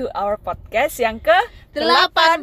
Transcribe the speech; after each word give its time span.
to 0.00 0.08
our 0.16 0.40
podcast 0.40 0.96
yang 0.96 1.20
ke 1.20 1.36
18 1.76 2.40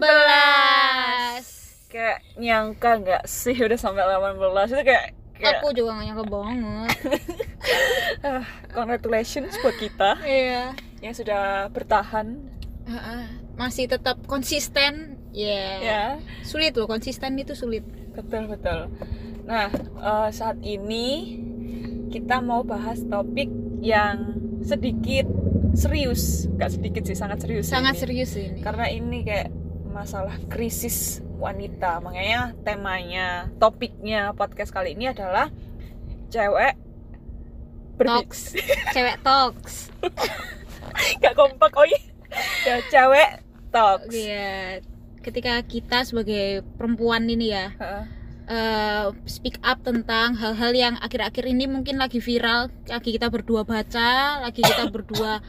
Kayak 1.89 2.21
nyangka 2.37 3.01
nggak 3.01 3.23
sih 3.25 3.57
udah 3.57 3.73
sampai 3.73 4.05
18 4.05 4.77
itu 4.77 4.83
kayak, 4.85 5.05
kayak 5.41 5.57
Aku 5.57 5.73
juga 5.73 5.97
gak 5.97 6.05
nyangka 6.05 6.25
banget. 6.29 6.89
Congratulations 8.77 9.57
buat 9.65 9.73
kita 9.81 10.21
Iya. 10.21 10.77
yang 11.01 11.17
sudah 11.17 11.73
bertahan. 11.73 12.45
Masih 13.57 13.89
tetap 13.89 14.21
konsisten. 14.29 15.17
Ya 15.33 15.81
ya. 15.81 16.03
Sulit 16.45 16.77
loh, 16.77 16.85
konsisten 16.85 17.41
itu 17.41 17.57
sulit. 17.57 17.81
Betul 18.13 18.53
betul. 18.53 18.93
Nah 19.49 19.73
eh, 19.97 20.29
saat 20.29 20.61
ini 20.61 21.41
kita 22.13 22.37
mau 22.37 22.61
bahas 22.61 23.01
topik 23.01 23.49
yang 23.81 24.37
sedikit 24.61 25.25
serius, 25.77 26.49
nggak 26.49 26.71
sedikit 26.73 27.03
sih 27.05 27.13
sangat 27.13 27.37
serius. 27.45 27.69
Sangat 27.69 27.93
ini. 27.95 28.01
serius 28.01 28.31
ini 28.33 28.59
Karena 28.65 28.89
ini 28.89 29.21
kayak 29.21 29.53
masalah 29.93 30.33
krisis 30.49 31.21
wanita. 31.37 32.01
Makanya 32.01 32.57
temanya, 32.65 33.53
topiknya 33.61 34.33
podcast 34.33 34.73
kali 34.73 34.97
ini 34.97 35.13
adalah 35.13 35.53
cewek 36.33 36.75
Talks 37.97 38.53
Cewek 38.93 39.17
talks 39.25 39.89
Gak 41.21 41.33
kompak 41.33 41.73
oh 41.73 41.85
iya. 41.85 42.01
Ya, 42.61 42.75
cewek 42.93 43.41
talks. 43.73 44.13
Iya 44.13 44.85
Ketika 45.25 45.57
kita 45.65 46.05
sebagai 46.05 46.61
perempuan 46.77 47.25
ini 47.25 47.49
ya 47.51 47.73
Heeh. 47.73 48.16
Eh, 48.47 49.05
speak 49.27 49.59
up 49.61 49.83
tentang 49.83 50.39
hal-hal 50.39 50.71
yang 50.73 50.95
akhir-akhir 50.99 51.45
ini 51.47 51.67
mungkin 51.67 51.99
lagi 51.99 52.23
viral 52.23 52.71
lagi 52.87 53.09
kita 53.13 53.27
berdua 53.27 53.67
baca 53.67 54.41
lagi 54.41 54.63
kita 54.63 54.87
berdua 54.95 55.43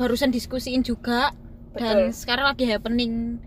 barusan 0.00 0.32
diskusiin 0.32 0.82
juga 0.82 1.30
dan 1.76 2.10
Betul. 2.10 2.16
sekarang 2.16 2.46
lagi 2.50 2.64
happening 2.66 3.38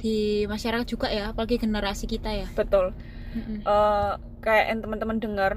di 0.00 0.44
masyarakat 0.44 0.84
juga 0.84 1.08
ya 1.08 1.32
apalagi 1.32 1.56
generasi 1.56 2.04
kita 2.04 2.28
ya 2.28 2.48
Betul. 2.52 2.92
Mm-mm. 3.34 3.64
eh 3.64 4.12
kayak 4.44 4.64
yang 4.70 4.80
teman-teman 4.84 5.16
dengar 5.22 5.52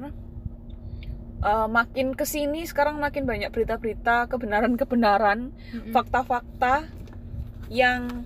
eh, 1.44 1.67
makin 1.67 2.16
ke 2.16 2.23
sini 2.23 2.64
sekarang 2.64 3.02
makin 3.02 3.28
banyak 3.28 3.52
berita-berita 3.52 4.31
kebenaran-kebenaran 4.31 5.52
Mm-mm. 5.52 5.92
fakta-fakta 5.92 6.88
yang 7.67 8.23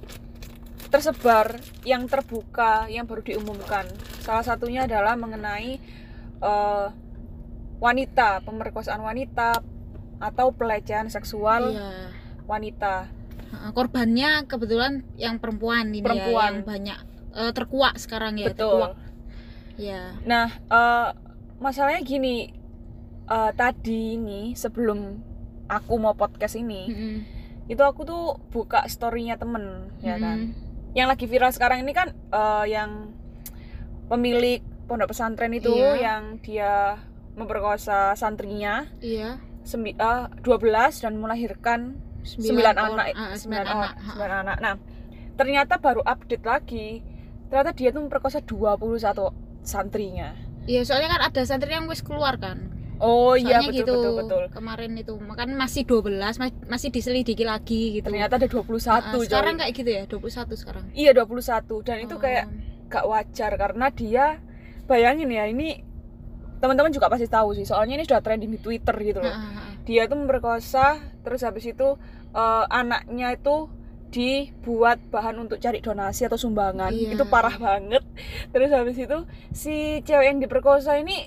tersebar 0.92 1.56
yang 1.81 2.06
terbuka 2.06 2.86
yang 2.86 3.08
baru 3.08 3.23
diumumkan 3.23 3.88
salah 4.20 4.44
satunya 4.44 4.84
adalah 4.84 5.16
mengenai 5.16 5.80
eh, 6.38 6.88
wanita 7.80 8.44
pemerkosaan 8.44 9.02
wanita 9.02 9.64
atau 10.19 10.53
pelecehan 10.53 11.09
seksual 11.09 11.72
Iya. 11.72 11.89
wanita 12.45 13.09
korbannya 13.72 14.45
kebetulan 14.45 15.02
yang 15.16 15.36
perempuan 15.36 15.89
ini 15.89 16.06
Perempuan. 16.06 16.30
ya 16.30 16.47
yang 16.53 16.62
banyak 16.64 17.00
eh, 17.34 17.52
terkuak 17.52 17.95
sekarang 17.97 18.38
ya 18.38 18.47
betul 18.47 18.86
terkuak 18.86 18.95
ya 19.80 20.14
Nah, 20.23 20.47
eh, 20.52 21.09
masalahnya 21.58 22.02
gini, 22.02 22.53
eh, 23.25 23.52
tadi 23.56 24.14
ini 24.14 24.53
sebelum 24.53 25.17
aku 25.66 25.94
mau 25.95 26.14
podcast 26.14 26.53
ini, 26.53 26.86
Mm-mm. 26.86 27.16
itu 27.66 27.81
aku 27.81 28.03
tuh 28.03 28.23
buka 28.50 28.86
storynya 28.86 29.39
temen, 29.39 29.89
ya 30.00 30.19
kan. 30.19 30.53
Yang 30.92 31.08
lagi 31.08 31.25
viral 31.25 31.52
sekarang 31.52 31.80
ini 31.80 31.92
kan 31.92 32.11
eh, 32.11 32.66
yang 32.70 33.16
pemilik 34.08 34.59
pondok 34.86 35.11
pesantren 35.11 35.52
itu 35.52 35.72
Iya. 35.72 35.92
yang 35.97 36.23
dia 36.38 37.00
memperkosa 37.31 38.12
santrinya 38.13 38.84
iya 39.00 39.40
sembi- 39.63 39.96
eh, 39.96 40.24
12 40.38 41.00
dan 41.00 41.16
melahirkan 41.16 41.96
9 42.22 42.75
anak, 42.75 43.07
or- 43.07 43.18
ah, 43.18 43.29
9 43.29 43.38
sembilan 43.38 43.66
anak, 43.66 43.74
anak. 43.74 43.94
Ha. 43.97 44.12
9 44.13 44.31
anak. 44.41 44.57
Nah, 44.59 44.75
ternyata 45.34 45.74
baru 45.78 46.02
update 46.02 46.44
lagi. 46.44 46.88
Ternyata 47.47 47.72
dia 47.72 47.90
tuh 47.90 48.02
memperkosa 48.02 48.40
21 48.41 49.34
santrinya. 49.62 50.34
Iya, 50.63 50.81
soalnya 50.81 51.09
kan 51.09 51.22
ada 51.25 51.41
santri 51.44 51.72
yang 51.72 51.85
wis 51.85 52.00
keluar 52.00 52.38
kan. 52.38 52.71
Oh 53.01 53.34
iya 53.34 53.66
betul 53.66 53.73
gitu, 53.73 53.91
betul 53.91 54.13
betul. 54.22 54.44
Kemarin 54.53 54.94
itu, 54.94 55.13
makan 55.17 55.57
masih 55.57 55.84
12, 55.84 56.38
ma- 56.38 56.62
masih 56.69 56.94
diselidiki 56.94 57.41
lagi 57.41 57.97
gitu. 57.97 58.06
Ternyata 58.06 58.38
ada 58.38 58.45
21 58.45 58.69
Nah, 59.01 59.17
sekarang 59.19 59.56
kayak 59.57 59.73
gitu 59.73 59.89
ya, 59.89 60.03
21 60.06 60.53
sekarang. 60.53 60.85
Iya 60.94 61.11
21 61.11 61.81
dan 61.81 61.97
itu 62.00 62.13
Oh. 62.13 62.22
kayak 62.22 62.45
gak 62.88 63.06
wajar 63.06 63.51
karena 63.56 63.88
dia 63.90 64.25
bayangin 64.85 65.31
ya 65.31 65.47
ini 65.47 65.81
teman-teman 66.59 66.91
juga 66.91 67.09
pasti 67.09 67.25
tahu 67.25 67.56
sih 67.56 67.66
soalnya 67.66 67.95
ini 67.95 68.06
sudah 68.06 68.22
trending 68.22 68.53
di 68.53 68.59
Twitter 68.59 68.94
gitu 69.01 69.17
loh. 69.17 69.28
Nah, 69.28 69.40
ah, 69.40 69.57
ah. 69.66 69.73
Dia 69.81 70.06
tuh 70.06 70.16
memperkosa 70.16 70.85
terus 71.22 71.41
habis 71.41 71.66
itu 71.66 71.97
eh, 72.31 72.66
anaknya 72.69 73.34
itu 73.34 73.66
dibuat 74.11 75.00
bahan 75.07 75.40
untuk 75.40 75.57
cari 75.57 75.79
donasi 75.79 76.28
atau 76.28 76.35
sumbangan. 76.35 76.91
Iya. 76.91 77.16
Itu 77.16 77.25
parah 77.25 77.56
banget. 77.57 78.03
Terus 78.51 78.69
habis 78.69 78.94
itu 78.95 79.17
si 79.50 79.75
cewek 80.03 80.28
yang 80.28 80.38
diperkosa 80.38 81.00
ini 81.00 81.25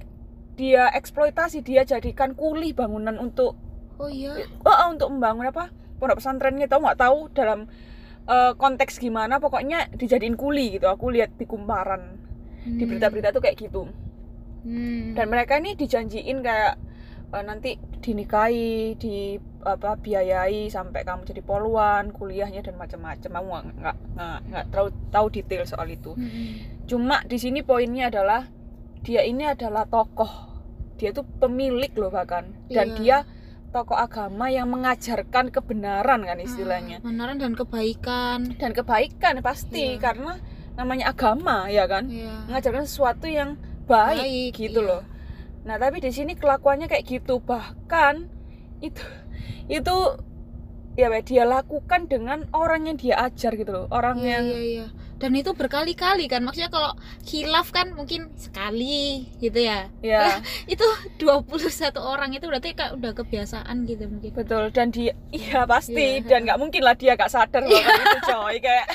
dia 0.54 0.91
eksploitasi, 0.91 1.60
dia 1.60 1.82
jadikan 1.82 2.32
kuli 2.32 2.70
bangunan 2.70 3.19
untuk 3.19 3.59
Oh 3.94 4.10
iya. 4.10 4.34
oh, 4.62 4.70
oh, 4.70 4.88
untuk 4.91 5.06
membangun 5.09 5.47
apa 5.47 5.70
pondok 5.97 6.19
pesantrennya 6.19 6.66
tahu 6.66 6.82
nggak 6.82 6.98
tahu 6.98 7.19
dalam 7.31 7.70
eh, 8.25 8.53
konteks 8.54 8.98
gimana 8.98 9.38
pokoknya 9.38 9.93
dijadiin 9.94 10.34
kuli 10.34 10.75
gitu 10.75 10.88
aku 10.88 11.10
lihat 11.10 11.34
di 11.34 11.44
kumparan 11.44 12.19
di 12.64 12.81
Hmm. 12.81 12.88
berita-berita 12.88 13.28
tuh 13.31 13.38
kayak 13.38 13.60
gitu 13.60 13.87
Hmm. 14.64 15.12
dan 15.12 15.28
mereka 15.28 15.60
ini 15.60 15.76
dijanjiin 15.76 16.41
kayak 16.41 16.75
eh, 17.31 17.44
nanti 17.44 17.76
dinikahi 18.00 18.97
di 18.97 19.37
apa 19.62 19.97
biayai 19.97 20.69
sampai 20.69 21.04
kamu 21.04 21.25
jadi 21.25 21.41
poluan 21.41 22.10
kuliahnya 22.10 22.60
dan 22.60 22.75
macam-macam 22.75 23.31
aku 23.32 23.47
nggak 23.47 23.64
nggak 23.78 23.97
nggak 24.14 24.38
nggak 24.44 24.64
tahu 24.69 24.87
tahu 25.09 25.26
detail 25.31 25.64
soal 25.64 25.87
itu 25.87 26.12
Hmm. 26.12 26.82
cuma 26.84 27.22
di 27.25 27.37
sini 27.37 27.60
poinnya 27.60 28.09
adalah 28.09 28.48
dia 29.04 29.20
ini 29.22 29.44
adalah 29.44 29.84
tokoh 29.84 30.28
dia 30.97 31.12
tuh 31.12 31.28
pemilik 31.38 31.92
loh 31.94 32.09
bahkan 32.09 32.56
dan 32.66 32.94
Iya. 32.94 32.97
dia 32.97 33.16
tokoh 33.69 33.94
agama 33.94 34.47
yang 34.48 34.70
mengajarkan 34.70 35.50
kebenaran 35.50 36.22
kan 36.22 36.38
istilahnya 36.38 36.98
Ah, 36.98 37.10
Kebenaran 37.10 37.37
dan 37.37 37.53
kebaikan. 37.53 38.38
dan 38.56 38.70
kebaikan 38.72 39.43
pasti 39.43 39.94
Iya. 39.94 40.00
karena 40.00 40.32
namanya 40.75 41.10
agama 41.10 41.66
ya 41.69 41.84
kan 41.84 42.09
Iya. 42.09 42.48
mengajarkan 42.48 42.87
sesuatu 42.87 43.26
yang 43.26 43.59
baik, 43.84 44.25
Baik, 44.25 44.53
gitu 44.56 44.81
iya. 44.81 44.88
loh 44.88 45.03
nah 45.64 45.76
tapi 45.76 45.98
di 45.98 46.09
sini 46.09 46.32
kelakuannya 46.32 46.87
kayak 46.87 47.04
gitu 47.04 47.41
bahkan 47.41 48.28
itu 48.81 49.00
itu 49.66 49.97
ya 50.94 51.10
dia 51.20 51.43
lakukan 51.43 52.06
dengan 52.06 52.47
orang 52.54 52.87
yang 52.87 52.97
dia 52.97 53.19
ajar 53.19 53.56
gitu 53.56 53.72
loh 53.72 53.87
orang 53.91 54.20
Iya, 54.20 54.31
yang 54.31 54.44
iya, 54.47 54.60
iya. 54.62 54.87
Dan 55.24 55.32
itu 55.32 55.50
berkali-kali 55.50 56.28
kan. 56.28 56.44
Maksudnya 56.44 56.68
kalau 56.68 56.92
hilaf 57.24 57.72
kan 57.72 57.90
mungkin 57.90 58.28
sekali 58.36 59.24
gitu 59.40 59.56
ya. 59.56 59.88
ya 59.98 60.36
Itu 60.68 60.84
21 61.16 61.48
orang 61.96 62.30
itu 62.30 62.44
berarti 62.44 62.76
kayak 62.76 62.92
udah 62.94 63.12
kebiasaan 63.14 63.88
gitu 63.88 64.04
mungkin. 64.04 64.30
betul 64.34 64.68
dan 64.68 64.90
dia 64.90 65.16
iya 65.30 65.64
pasti 65.64 66.20
Iya. 66.20 66.28
dan 66.28 66.44
nggak 66.44 66.58
mungkin 66.58 66.82
lah 66.82 66.92
dia 66.92 67.14
gak 67.14 67.30
sadar 67.30 67.64
bahwa 67.64 67.80
itu 67.80 68.20
coy 68.22 68.56
kayak 68.58 68.86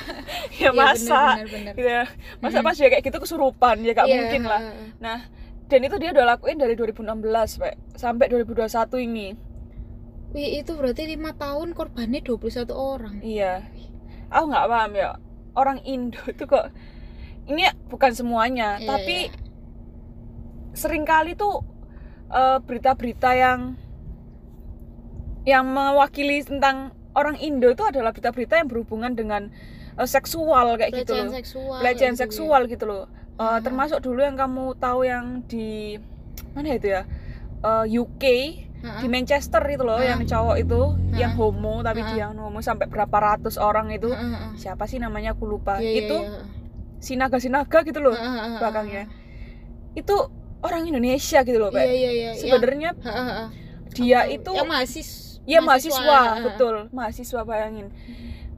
ya 0.62 0.62
Iya, 0.62 0.70
masa 0.72 1.20
bener, 1.36 1.44
bener, 1.44 1.48
bener. 1.52 1.72
gitu 1.74 1.90
ya. 1.90 2.04
masa 2.40 2.56
Mm. 2.56 2.64
pas 2.64 2.74
dia 2.74 2.88
kayak 2.88 3.04
gitu 3.04 3.18
kesurupan 3.18 3.76
ya 3.78 3.92
gak 3.92 4.06
Iya, 4.06 4.16
mungkin 4.16 4.42
lah 4.44 4.60
nah 4.96 5.18
dan 5.64 5.80
itu 5.82 5.96
dia 5.98 6.10
udah 6.10 6.24
lakuin 6.30 6.56
dari 6.56 6.72
2016 6.72 7.04
Pak 7.60 7.74
sampai 7.94 8.26
2021 8.26 8.72
ini 9.02 9.28
Wih, 10.30 10.60
itu 10.60 10.72
berarti 10.72 11.06
lima 11.06 11.30
tahun 11.32 11.72
korbannya 11.72 12.18
21 12.20 12.72
orang. 12.72 13.16
iya 13.20 13.62
aku 14.26 14.44
nggak 14.46 14.66
paham 14.66 14.92
ya 14.94 15.10
orang 15.54 15.78
Indo 15.82 16.20
itu 16.32 16.44
kok 16.44 16.70
ini 17.44 17.62
bukan 17.86 18.10
semuanya 18.10 18.76
Iya, 18.76 18.86
tapi 18.86 19.16
iya. 19.28 19.34
sering 20.72 21.04
kali 21.04 21.34
tuh 21.34 21.62
eh, 22.28 22.58
berita-berita 22.60 23.30
yang 23.32 23.60
yang 25.44 25.64
mewakili 25.66 26.40
tentang 26.40 26.90
orang 27.12 27.36
Indo 27.36 27.68
itu 27.68 27.84
adalah 27.84 28.10
berita-berita 28.10 28.58
yang 28.58 28.68
berhubungan 28.68 29.12
dengan 29.12 29.42
eh, 29.94 30.08
seksual 30.08 30.74
kayak 30.74 31.04
gitu 31.04 31.12
pelecehan 31.12 31.26
loh 31.26 31.34
seksual. 31.36 31.78
pelecehan 31.80 32.12
gitu 32.12 32.18
ya. 32.18 32.22
seksual 32.24 32.60
gitu 32.66 32.84
loh 32.86 33.04
Hmm. 33.34 33.58
termasuk 33.60 33.98
dulu 33.98 34.22
yang 34.22 34.38
kamu 34.38 34.78
tahu 34.78 35.02
yang 35.02 35.42
di 35.44 35.98
mana 36.54 36.70
itu 36.72 36.86
ya 36.90 37.02
Eh, 37.64 37.86
UK 37.96 38.24
Heeh. 38.84 39.00
di 39.00 39.08
Manchester 39.08 39.64
itu 39.66 39.80
loh 39.80 39.96
Heeh. 39.96 40.12
yang 40.12 40.20
cowok 40.22 40.56
itu 40.60 40.80
yang 41.14 41.32
Heeh. 41.32 41.40
homo 41.40 41.80
tapi 41.80 42.00
Heeh. 42.00 42.14
dia 42.14 42.26
homo 42.30 42.60
sampai 42.60 42.84
berapa 42.84 43.16
ratus 43.16 43.56
orang 43.56 43.88
itu 43.88 44.12
heeh. 44.12 44.54
siapa 44.54 44.84
sih 44.84 45.00
namanya 45.00 45.32
aku 45.32 45.48
lupa 45.48 45.80
Iya, 45.80 45.88
iya, 45.88 46.00
itu 46.04 46.16
iya. 46.20 46.40
sinaga 46.98 47.36
sinaga 47.36 47.80
gitu 47.80 47.98
loh 47.98 48.12
heeh, 48.12 48.56
belakangnya 48.56 49.04
itu 49.94 50.16
orang 50.60 50.84
Indonesia 50.84 51.40
gitu 51.40 51.56
loh 51.56 51.68
Iya, 51.68 51.76
Pak 51.76 51.84
iya, 51.86 52.10
iya. 52.12 52.30
sebenarnya 52.34 52.90
Yang- 52.92 53.04
heeh, 53.04 53.26
heeh. 53.26 53.48
dia 53.94 54.20
itu 54.28 54.50
yang 54.52 54.68
mahasiswa. 54.68 55.40
ya 55.44 55.58
mahasiswa, 55.60 56.02
heeh. 56.04 56.44
betul 56.44 56.74
mahasiswa 56.90 57.40
bayangin 57.42 57.88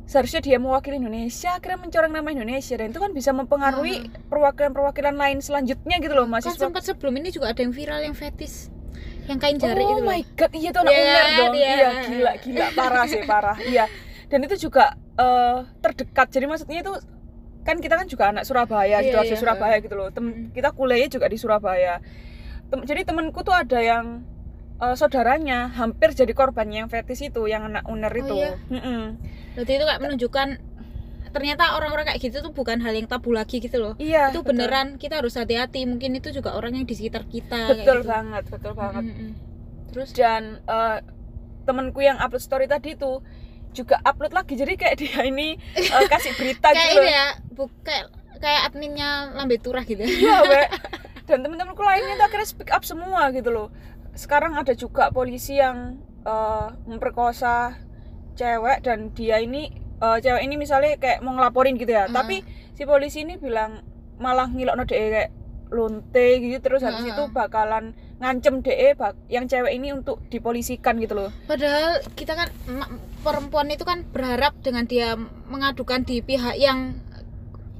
seharusnya 0.07 0.39
dia 0.39 0.57
mewakili 0.57 0.97
Indonesia 0.97 1.51
akhirnya 1.53 1.83
mencoreng 1.83 2.11
nama 2.11 2.31
Indonesia 2.31 2.75
dan 2.75 2.91
itu 2.91 2.99
kan 2.99 3.11
bisa 3.11 3.31
mempengaruhi 3.31 4.07
perwakilan-perwakilan 4.27 5.15
lain 5.15 5.39
selanjutnya 5.39 5.99
gitu 5.99 6.15
loh 6.15 6.27
Kan 6.27 6.39
mahasiswa 6.39 6.63
sempat 6.63 6.83
sebelum 6.83 7.15
ini 7.17 7.31
juga 7.31 7.51
ada 7.51 7.59
yang 7.59 7.71
viral 7.71 8.01
yang 8.01 8.15
fetis. 8.15 8.71
Yang 9.27 9.39
kain 9.39 9.57
jari 9.57 9.81
oh 9.81 9.89
itu 9.89 9.99
loh. 9.99 10.09
my 10.09 10.21
god 10.33 10.53
iya 10.53 10.71
tuh 10.71 10.81
anak 10.81 10.93
Iya, 10.93 11.03
Uner 11.03 11.27
dong 11.33 11.53
iya. 11.53 11.69
iya 11.69 11.91
gila 12.05 12.33
gila 12.39 12.67
parah 12.73 13.05
sih 13.05 13.23
parah 13.23 13.57
iya 13.61 13.85
dan 14.27 14.39
itu 14.41 14.55
juga 14.61 14.85
eh, 15.15 15.59
terdekat 15.81 16.27
jadi 16.29 16.45
maksudnya 16.45 16.81
itu 16.81 16.93
kan 17.63 17.77
kita 17.77 17.95
kan 17.95 18.07
juga 18.07 18.25
anak 18.29 18.43
Surabaya 18.43 18.87
Iya, 18.97 19.03
sidoarjo 19.05 19.29
iya, 19.29 19.39
Surabaya 19.39 19.77
gitu 19.79 19.95
loh 19.95 20.09
Tem- 20.09 20.27
Mm. 20.27 20.51
kita 20.53 20.71
kuliahnya 20.71 21.09
juga 21.09 21.27
di 21.27 21.37
Surabaya 21.37 21.99
Tem- 22.65 22.83
jadi 22.83 23.03
temenku 23.03 23.43
tuh 23.43 23.53
ada 23.53 23.79
yang 23.79 24.23
eh, 24.77 24.95
saudaranya 24.95 25.71
hampir 25.71 26.13
jadi 26.13 26.31
korbannya 26.31 26.79
yang 26.81 26.89
fetis 26.89 27.21
itu 27.21 27.47
yang 27.47 27.65
anak 27.65 27.83
uner 27.87 28.11
Oh, 28.11 28.21
itu 28.21 28.35
iya? 28.37 28.55
Mm-mm. 28.69 29.01
berarti 29.53 29.73
itu 29.73 29.85
kayak 29.85 30.01
menunjukkan 30.01 30.49
ternyata 31.31 31.75
orang-orang 31.79 32.11
kayak 32.11 32.21
gitu 32.23 32.43
tuh 32.43 32.53
bukan 32.53 32.79
hal 32.83 32.93
yang 32.95 33.09
tabu 33.11 33.35
lagi 33.35 33.59
gitu 33.59 33.79
loh. 33.79 33.95
Iya 33.99 34.31
itu 34.31 34.43
betul. 34.43 34.51
beneran 34.55 34.97
kita 35.01 35.21
harus 35.21 35.35
hati-hati. 35.35 35.87
Mungkin 35.87 36.19
itu 36.19 36.31
juga 36.35 36.55
orang 36.55 36.77
yang 36.79 36.87
di 36.87 36.95
sekitar 36.95 37.27
kita 37.27 37.75
betul 37.75 38.03
gitu. 38.03 38.11
banget 38.11 38.45
betul 38.51 38.73
banget. 38.75 39.03
Mm, 39.05 39.13
mm, 39.13 39.23
mm. 39.23 39.33
terus? 39.93 40.09
Dan 40.15 40.43
eh, 40.65 40.99
temenku 41.67 42.01
yang 42.03 42.19
upload 42.23 42.43
story 42.43 42.67
tadi 42.71 42.95
itu 42.95 43.23
juga 43.75 44.01
upload 44.03 44.33
lagi. 44.33 44.55
Jadi 44.55 44.73
kayak 44.79 44.97
dia 44.99 45.21
ini 45.27 45.59
eh, 45.77 46.09
kasih 46.13 46.33
berita 46.39 46.73
kayak 46.73 46.91
gitu 46.93 47.01
ini 47.01 47.07
loh. 47.07 47.13
ya 47.13 47.27
bu 47.57 47.65
kayak 47.83 48.05
kayak 48.41 48.61
adminnya 48.69 49.11
lambe 49.35 49.57
turah 49.61 49.83
gitu. 49.83 50.03
Iya 50.03 50.67
dan 51.29 51.43
temen-temenku 51.43 51.83
lainnya 51.83 52.15
tuh 52.23 52.27
akhirnya 52.31 52.49
speak 52.49 52.71
up 52.71 52.87
semua 52.87 53.35
gitu 53.35 53.51
loh. 53.51 53.69
Sekarang 54.15 54.55
ada 54.55 54.73
juga 54.73 55.11
polisi 55.11 55.59
yang 55.59 55.99
eh, 56.23 56.69
memperkosa 56.87 57.77
cewek 58.37 58.85
dan 58.85 59.11
dia 59.17 59.41
ini 59.41 59.86
eh, 59.97 60.19
cewek 60.21 60.43
ini 60.43 60.55
misalnya 60.57 60.97
kayak 60.97 61.21
mau 61.21 61.33
ngelaporin 61.33 61.75
gitu 61.75 61.91
ya. 61.91 62.07
Tapi 62.07 62.43
si 62.73 62.83
polisi 62.83 63.23
ini 63.23 63.37
bilang 63.37 63.81
malah 64.17 64.47
ngilokno 64.47 64.85
DE 64.85 64.97
kayak 65.11 65.31
lonte 65.67 66.27
gitu 66.39 66.57
terus 66.61 66.81
habis 66.81 67.11
itu 67.11 67.23
bakalan 67.29 67.91
ngancem 68.17 68.63
DE 68.63 68.95
bak- 68.95 69.19
yang 69.27 69.45
cewek 69.45 69.73
ini 69.73 69.91
untuk 69.91 70.25
dipolisikan 70.29 70.97
gitu 70.97 71.13
loh. 71.15 71.29
Padahal 71.45 72.01
kita 72.15 72.33
kan 72.33 72.49
perempuan 73.21 73.69
itu 73.69 73.83
kan 73.83 74.07
berharap 74.07 74.57
dengan 74.61 74.87
dia 74.87 75.19
mengadukan 75.47 76.01
di 76.01 76.23
pihak 76.23 76.57
yang 76.57 76.97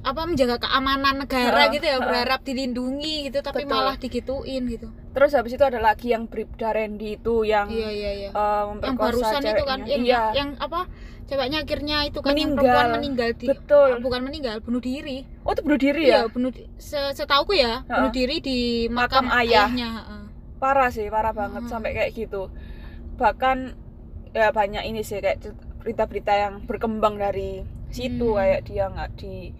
apa 0.05 0.23
menjaga 0.23 0.61
keamanan 0.61 1.25
negara 1.25 1.67
gitu 1.67 1.83
ya 1.83 1.97
berharap 1.99 2.39
dilindungi 2.41 3.27
gitu 3.27 3.41
tapi 3.41 3.65
Betul. 3.65 3.73
malah 3.75 3.95
digituin 3.97 4.63
gitu. 4.69 4.87
Terus 5.11 5.31
habis 5.33 5.57
itu 5.57 5.63
ada 5.65 5.81
lagi 5.81 6.13
yang 6.13 6.29
Bribda 6.29 6.71
Randy 6.71 7.17
itu 7.17 7.43
yang 7.43 7.67
iya 7.67 7.89
iya 7.89 8.11
iya. 8.13 8.29
eh, 8.31 8.63
yang 8.87 8.95
barusan 8.95 9.41
itu 9.41 9.63
kan 9.67 9.79
yang 9.83 10.01
iya. 10.05 10.21
yang 10.31 10.49
apa 10.57 10.87
ceweknya 11.27 11.59
akhirnya 11.67 11.97
itu 12.07 12.23
kan 12.23 12.31
yang 12.31 12.55
Meninggal. 12.55 12.63
perempuan 12.63 12.87
meninggal 12.95 13.29
di 13.35 13.45
betul. 13.51 13.89
bukan 13.99 14.21
meninggal 14.23 14.55
bunuh 14.63 14.79
diri. 14.79 15.17
Oh 15.43 15.51
itu 15.51 15.61
bunuh 15.65 15.79
diri 15.81 16.03
iya 16.07 16.23
ya? 16.23 16.31
bunuh 16.31 16.51
di- 16.55 16.69
se- 16.79 17.11
setauku 17.11 17.51
ya 17.51 17.83
bunuh 17.83 18.11
diri 18.15 18.39
di 18.39 18.59
Makam 18.87 19.27
makam, 19.27 19.39
ayah. 19.43 19.67
ayahnya 19.67 19.89
parah 20.57 20.87
sih 20.87 21.11
parah 21.11 21.35
banget 21.35 21.67
sampai 21.67 21.91
kayak 21.91 22.15
gitu. 22.15 22.47
Bahkan 23.19 23.57
ya 24.31 24.55
banyak 24.55 24.87
ini 24.87 25.03
sih 25.03 25.19
kayak 25.19 25.51
berita-berita 25.83 26.31
yang 26.31 26.53
berkembang 26.63 27.19
dari 27.19 27.65
situ 27.89 28.31
Hmm. 28.31 28.39
kayak 28.39 28.61
dia 28.63 28.85
nggak 28.87 29.09
di 29.19 29.51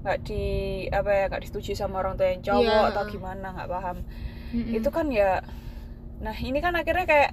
nggak 0.00 0.18
di 0.22 0.42
apa 0.88 1.10
ya 1.10 1.24
nggak 1.28 1.42
disetujui 1.42 1.74
sama 1.74 1.98
orang 1.98 2.14
tua 2.14 2.28
yang 2.28 2.40
cowok 2.40 2.64
Iya. 2.64 2.90
atau 2.90 3.02
gimana 3.06 3.46
nggak 3.52 3.68
paham 3.68 3.96
Mm-mm. 4.50 4.72
itu 4.74 4.88
kan 4.88 5.06
ya 5.08 5.44
nah 6.18 6.34
ini 6.34 6.58
kan 6.58 6.72
akhirnya 6.72 7.04
kayak 7.04 7.30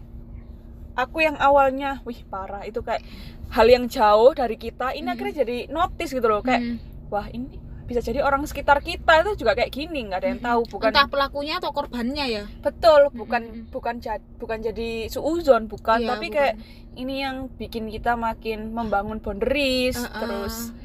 aku 0.93 1.21
yang 1.21 1.37
awalnya 1.37 2.01
wih 2.03 2.23
parah 2.25 2.63
itu 2.63 2.81
kayak 2.81 3.03
hal 3.49 3.65
yang 3.65 3.87
jauh 3.87 4.33
dari 4.33 4.55
kita 4.55 4.91
ini 4.91 5.03
Hmm. 5.03 5.13
akhirnya 5.13 5.35
jadi 5.41 5.57
notice 5.69 6.11
gitu 6.11 6.27
loh 6.27 6.41
kayak 6.41 6.61
Mm. 6.61 6.77
wah 7.07 7.27
ini 7.27 7.47
bisa 7.83 8.03
jadi 8.03 8.19
orang 8.19 8.43
sekitar 8.43 8.81
kita 8.81 9.23
itu 9.23 9.39
juga 9.39 9.55
kayak 9.55 9.71
gini 9.71 10.03
nggak 10.03 10.19
ada 10.19 10.27
yang 10.27 10.41
tahu 10.41 10.61
bukan 10.67 10.91
entah 10.91 11.07
pelakunya 11.07 11.55
atau 11.55 11.71
korbannya 11.71 12.25
ya 12.27 12.43
betul 12.59 13.07
bukan 13.13 13.41
Mm-mm. 13.47 13.71
bukan 13.71 13.95
jad, 13.97 14.19
bukan 14.35 14.59
jadi 14.59 15.07
suuzon 15.07 15.65
bukan 15.65 16.03
Iya, 16.03 16.09
tapi 16.09 16.27
bukan. 16.27 16.35
kayak 16.35 16.55
ini 16.97 17.15
yang 17.21 17.47
bikin 17.49 17.87
kita 17.87 18.19
makin 18.19 18.75
membangun 18.75 19.19
boundaries 19.19 19.95
Uh-uh. 19.95 20.19
terus 20.19 20.75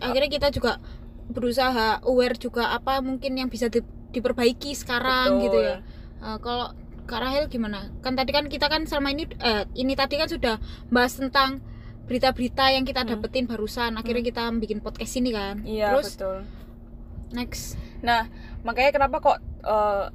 akhirnya 0.00 0.26
kita 0.28 0.48
juga 0.50 0.82
berusaha 1.30 2.02
aware 2.02 2.34
juga 2.34 2.70
apa 2.70 2.98
mungkin 2.98 3.34
yang 3.34 3.46
bisa 3.46 3.66
di- 3.66 3.82
diperbaiki 4.10 4.74
sekarang 4.74 5.38
Betul. 5.38 5.44
gitu 5.44 5.58
ya 5.62 5.76
Eh, 6.20 6.36
kalau 6.38 6.76
Kak 7.06 7.16
Rahel 7.18 7.48
gimana 7.48 7.88
kan 7.98 8.12
tadi 8.12 8.30
kan 8.30 8.44
kita 8.44 8.66
kan 8.66 8.84
selama 8.84 9.08
ini 9.10 9.24
eh, 9.32 9.64
ini 9.74 9.94
tadi 9.94 10.14
kan 10.14 10.28
sudah 10.28 10.60
bahas 10.88 11.16
tentang 11.16 11.64
berita-berita 12.04 12.70
yang 12.70 12.84
kita 12.84 13.02
Hmm. 13.02 13.16
dapetin 13.16 13.46
barusan 13.46 13.94
akhirnya 13.94 14.20
kita 14.20 14.42
bikin 14.54 14.78
podcast 14.78 15.16
ini 15.16 15.30
kan 15.30 15.64
iya 15.64 15.90
terus 15.90 16.14
betul 16.14 16.44
next 17.30 17.78
nah 18.00 18.28
makanya 18.60 18.92
kenapa 18.92 19.16
kok 19.18 19.38
eh, 19.64 20.06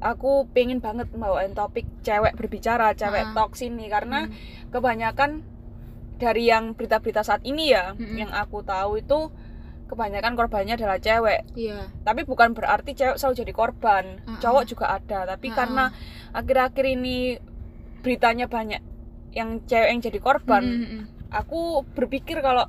aku 0.00 0.44
pengen 0.50 0.78
banget 0.78 1.08
bawain 1.10 1.52
topik 1.52 1.88
cewek 2.02 2.34
berbicara 2.34 2.92
cewek 2.92 3.24
Ah. 3.24 3.32
talks 3.32 3.62
ini 3.62 3.88
karena 3.88 4.26
Hmm. 4.26 4.34
kebanyakan 4.68 5.40
dari 6.14 6.46
yang 6.46 6.72
berita-berita 6.72 7.22
saat 7.22 7.42
ini 7.42 7.70
ya 7.70 7.92
Mm-mm. 7.92 8.14
yang 8.16 8.30
aku 8.30 8.60
tahu 8.60 8.98
itu 8.98 9.32
kebanyakan 9.84 10.32
korbannya 10.34 10.74
adalah 10.74 10.98
cewek 10.98 11.44
iya 11.54 11.88
tapi 12.02 12.24
bukan 12.24 12.56
berarti 12.56 12.96
cewek 12.96 13.16
selalu 13.20 13.34
jadi 13.44 13.52
korban 13.52 14.04
Uh-uh. 14.24 14.40
cowok 14.40 14.64
juga 14.64 14.86
ada 14.96 15.36
tapi 15.36 15.52
Uh-uh. 15.52 15.56
karena 15.56 15.84
akhir-akhir 16.32 16.84
ini 16.88 17.38
beritanya 18.00 18.46
banyak 18.48 18.80
yang 19.34 19.60
cewek 19.66 19.88
yang 19.90 20.00
jadi 20.00 20.18
korban 20.20 20.62
Mm, 20.62 20.76
mm, 20.78 20.88
mm. 20.88 21.02
aku 21.34 21.82
berpikir 21.96 22.38
kalau 22.40 22.64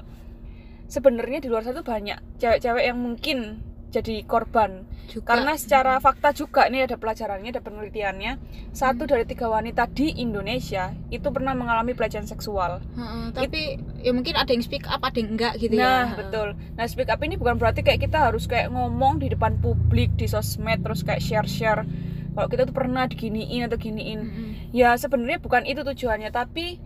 sebenarnya 0.85 1.41
di 1.41 1.47
luar 1.49 1.65
sana 1.65 1.81
tuh 1.81 1.87
banyak 1.87 2.17
cewek-cewek 2.37 2.83
yang 2.85 2.97
mungkin 3.01 3.61
jadi 3.95 4.15
korban 4.23 4.83
juga 5.05 5.31
karena 5.31 5.55
secara 5.55 5.95
fakta 5.97 6.29
juga 6.31 6.65
ini 6.65 6.81
ada 6.81 6.95
pelajarannya 6.95 7.49
ada 7.49 7.61
penelitiannya 7.61 8.31
satu 8.71 9.03
Hmm. 9.03 9.09
dari 9.09 9.23
tiga 9.23 9.47
wanita 9.47 9.87
di 9.87 10.11
Indonesia 10.17 10.91
itu 11.07 11.23
pernah 11.25 11.53
mengalami 11.53 11.91
pelecehan 11.91 12.25
seksual 12.25 12.83
Heeh, 12.91 13.25
tapi 13.31 13.61
ya 13.97 14.11
mungkin 14.11 14.35
ada 14.35 14.49
yang 14.49 14.59
speak 14.59 14.83
up 14.85 14.99
ada 14.99 15.15
yang 15.15 15.31
enggak 15.31 15.53
gitu 15.57 15.73
nah 15.73 16.11
ya 16.11 16.17
betul 16.17 16.47
nah 16.73 16.83
speak 16.83 17.07
up 17.07 17.21
ini 17.21 17.35
bukan 17.35 17.55
berarti 17.55 17.79
kayak 17.81 18.01
kita 18.01 18.19
harus 18.21 18.43
kayak 18.45 18.67
ngomong 18.67 19.17
di 19.17 19.29
depan 19.29 19.55
publik 19.57 20.11
di 20.13 20.25
sosmed 20.25 20.81
terus 20.81 21.01
kayak 21.01 21.19
share 21.19 21.47
share 21.47 21.87
kalau 22.31 22.47
kita 22.47 22.63
tuh 22.63 22.75
pernah 22.75 23.05
diginiin 23.05 23.63
atau 23.63 23.77
giniin 23.77 24.19
Mm, 24.19 24.27
mm. 24.27 24.51
ya 24.71 24.91
sebenarnya 24.93 25.39
bukan 25.39 25.63
itu 25.63 25.81
tujuannya 25.81 26.27
tapi 26.29 26.83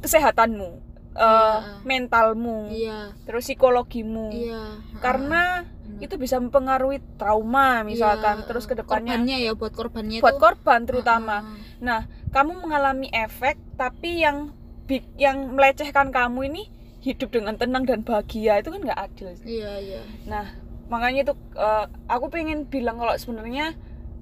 kesehatanmu 0.00 0.70
eh, 1.12 1.20
Iya. 1.20 1.58
mentalmu 1.82 2.58
iya 2.70 2.98
terus 3.24 3.44
psikologimu 3.44 4.30
iya 4.30 4.78
heeh. 4.78 5.00
karena. 5.00 5.66
Itu 6.02 6.14
bisa 6.16 6.36
mempengaruhi 6.36 6.98
trauma 7.14 7.80
misalkan 7.82 8.42
Iya, 8.42 8.44
terus 8.44 8.66
ke 8.66 8.74
depannya 8.74 9.14
korbannya 9.14 9.36
ya 9.40 9.52
buat 9.54 9.72
korbannya 9.72 10.18
buat 10.18 10.34
tuh. 10.34 10.42
korban 10.42 10.80
terutama. 10.82 11.36
Heeh. 11.40 11.78
nah 11.80 12.00
kamu 12.28 12.58
mengalami 12.58 13.06
efek 13.08 13.54
tapi 13.74 14.20
yang 14.20 14.50
big- 14.84 15.14
yang 15.16 15.54
melecehkan 15.54 16.10
kamu 16.10 16.50
ini 16.50 16.62
hidup 16.98 17.30
dengan 17.30 17.54
tenang 17.54 17.82
dan 17.82 18.02
bahagia 18.02 18.58
itu 18.58 18.68
kan 18.68 18.80
nggak 18.80 19.00
adil 19.00 19.30
iya 19.42 19.78
iya. 19.78 20.02
Nah 20.24 20.46
makanya 20.88 21.24
itu 21.24 21.34
eh, 21.54 21.86
aku 22.06 22.26
pengen 22.28 22.64
bilang 22.64 22.96
kalau 22.96 23.14
sebenarnya 23.14 23.74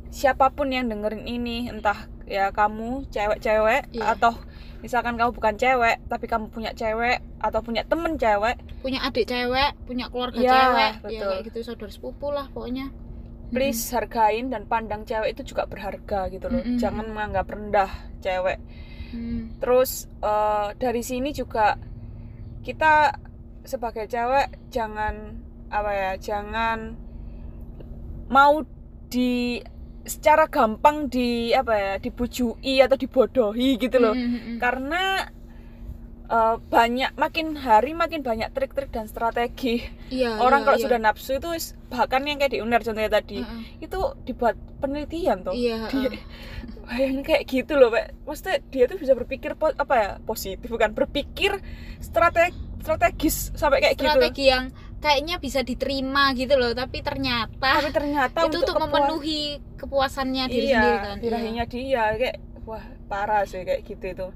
siapa 0.08 0.50
pun 0.50 0.68
yang 0.68 0.86
dengerin 0.86 1.24
ini 1.24 1.68
entah 1.68 1.96
ya 2.24 2.50
kamu 2.50 3.08
cewek-cewek 3.08 3.88
Iya. 3.90 4.14
atau 4.14 4.36
misalkan 4.80 5.14
kamu 5.14 5.30
bukan 5.30 5.54
cewek 5.54 5.96
tapi 6.06 6.24
kamu 6.24 6.48
punya 6.48 6.72
cewek 6.72 7.20
atau 7.38 7.60
punya 7.60 7.84
temen 7.84 8.16
cewek 8.16 8.56
punya 8.80 9.00
adik 9.02 9.24
cewek 9.24 9.70
punya 9.84 10.08
keluarga 10.08 10.36
Iya, 10.36 10.50
cewek 10.50 10.80
ya 10.80 10.92
betul. 11.00 11.28
kayak 11.28 11.42
gitu 11.46 11.58
saudara 11.62 11.90
sepupu 11.90 12.26
lah 12.28 12.46
pokoknya 12.48 12.86
please 13.50 13.82
hargain 13.90 14.46
dan 14.46 14.64
pandang 14.64 15.02
cewek 15.02 15.34
itu 15.34 15.42
juga 15.48 15.66
berharga 15.66 16.30
gitu 16.30 16.46
loh 16.46 16.60
Mm-mm. 16.60 16.78
jangan 16.78 17.06
menganggap 17.08 17.46
rendah 17.46 17.90
cewek 18.18 18.58
Hmm. 19.10 19.58
terus 19.58 20.06
eh, 20.22 20.70
dari 20.78 21.02
sini 21.02 21.34
juga 21.34 21.74
kita 22.62 23.10
sebagai 23.60 24.06
cewek 24.06 24.70
jangan 24.70 25.34
apa 25.66 25.90
ya 25.90 26.10
jangan 26.14 26.94
mau 28.30 28.62
di 29.10 29.58
secara 30.02 30.46
gampang 30.46 31.06
di 31.06 31.28
apa 31.52 31.72
ya 31.72 31.92
dibujui 31.96 32.56
atau 32.78 32.96
dibodohi 32.96 33.76
gitu 33.76 33.96
loh 33.96 34.12
Mm, 34.12 34.22
mm, 34.22 34.40
mm. 34.40 34.56
karena 34.58 35.28
eh, 36.26 36.56
banyak 36.58 37.10
makin 37.14 37.54
hari 37.54 37.92
makin 37.92 38.20
banyak 38.20 38.48
trik-trik 38.50 38.88
dan 38.88 39.04
strategi 39.04 39.82
Iya, 40.08 40.38
orang 40.38 40.62
iya, 40.62 40.66
kalau 40.66 40.78
iya. 40.78 40.84
sudah 40.86 40.98
nafsu 40.98 41.32
itu 41.34 41.48
bahkan 41.88 42.22
yang 42.22 42.38
kayak 42.38 42.52
di 42.52 42.60
uner 42.60 42.80
contohnya 42.80 43.12
tadi 43.12 43.38
Heeh. 43.38 43.62
itu 43.80 43.98
dibuat 44.24 44.54
penelitian 44.78 45.42
tuh 45.42 45.52
dia 45.52 45.84
heeh. 45.84 46.16
bayangin 46.86 47.22
kayak 47.22 47.42
gitu 47.44 47.72
loh 47.74 47.88
pak 47.88 48.16
maksudnya 48.24 48.58
dia 48.66 48.84
tuh 48.86 48.98
bisa 48.98 49.12
berpikir 49.12 49.54
po- 49.54 49.76
apa 49.76 49.94
ya 49.94 50.10
positif 50.20 50.66
bukan 50.66 50.90
berpikir 50.90 51.60
strateg 51.98 52.50
strategis 52.80 53.52
sampai 53.54 53.78
kayak 53.80 53.94
gitu 53.94 54.08
loh. 54.08 54.16
strategi 54.16 54.44
yang 54.48 54.64
kayaknya 55.00 55.36
bisa 55.36 55.60
diterima 55.60 56.30
gitu 56.32 56.54
loh 56.54 56.70
tapi 56.70 57.00
ternyata 57.00 57.80
tapi 57.80 57.88
ternyata 57.90 58.36
itu 58.46 58.58
untuk 58.58 58.76
kepuas- 58.76 58.84
memenuhi 58.86 59.42
kepuasannya 59.74 60.44
diri 60.46 60.66
iya, 60.66 60.76
sendiri 60.76 60.96
kan? 60.98 61.16
Iya. 61.16 61.64
dia 61.66 62.04
kayak 62.14 62.36
wah 62.62 62.84
parah 63.08 63.42
sih 63.42 63.64
kayak 63.64 63.82
gitu 63.82 64.06
itu. 64.06 64.28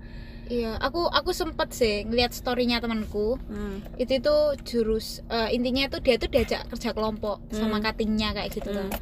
Iya 0.44 0.76
aku 0.76 1.08
aku 1.08 1.32
sempet 1.32 1.72
sih 1.72 2.04
ngeliat 2.04 2.32
storynya 2.32 2.76
temanku. 2.76 3.40
Hmm. 3.46 3.80
itu 3.96 4.20
tuh 4.20 4.56
jurus 4.60 5.24
eh, 5.26 5.52
intinya 5.52 5.86
itu 5.86 6.00
dia 6.00 6.16
tuh 6.16 6.28
diajak 6.28 6.68
kerja 6.68 6.92
kelompok 6.92 7.40
sama 7.48 7.78
Hmm. 7.78 7.84
katingnya 7.84 8.32
kayak 8.32 8.52
gitu 8.52 8.68
Hmm. 8.68 8.88
kan 8.92 9.00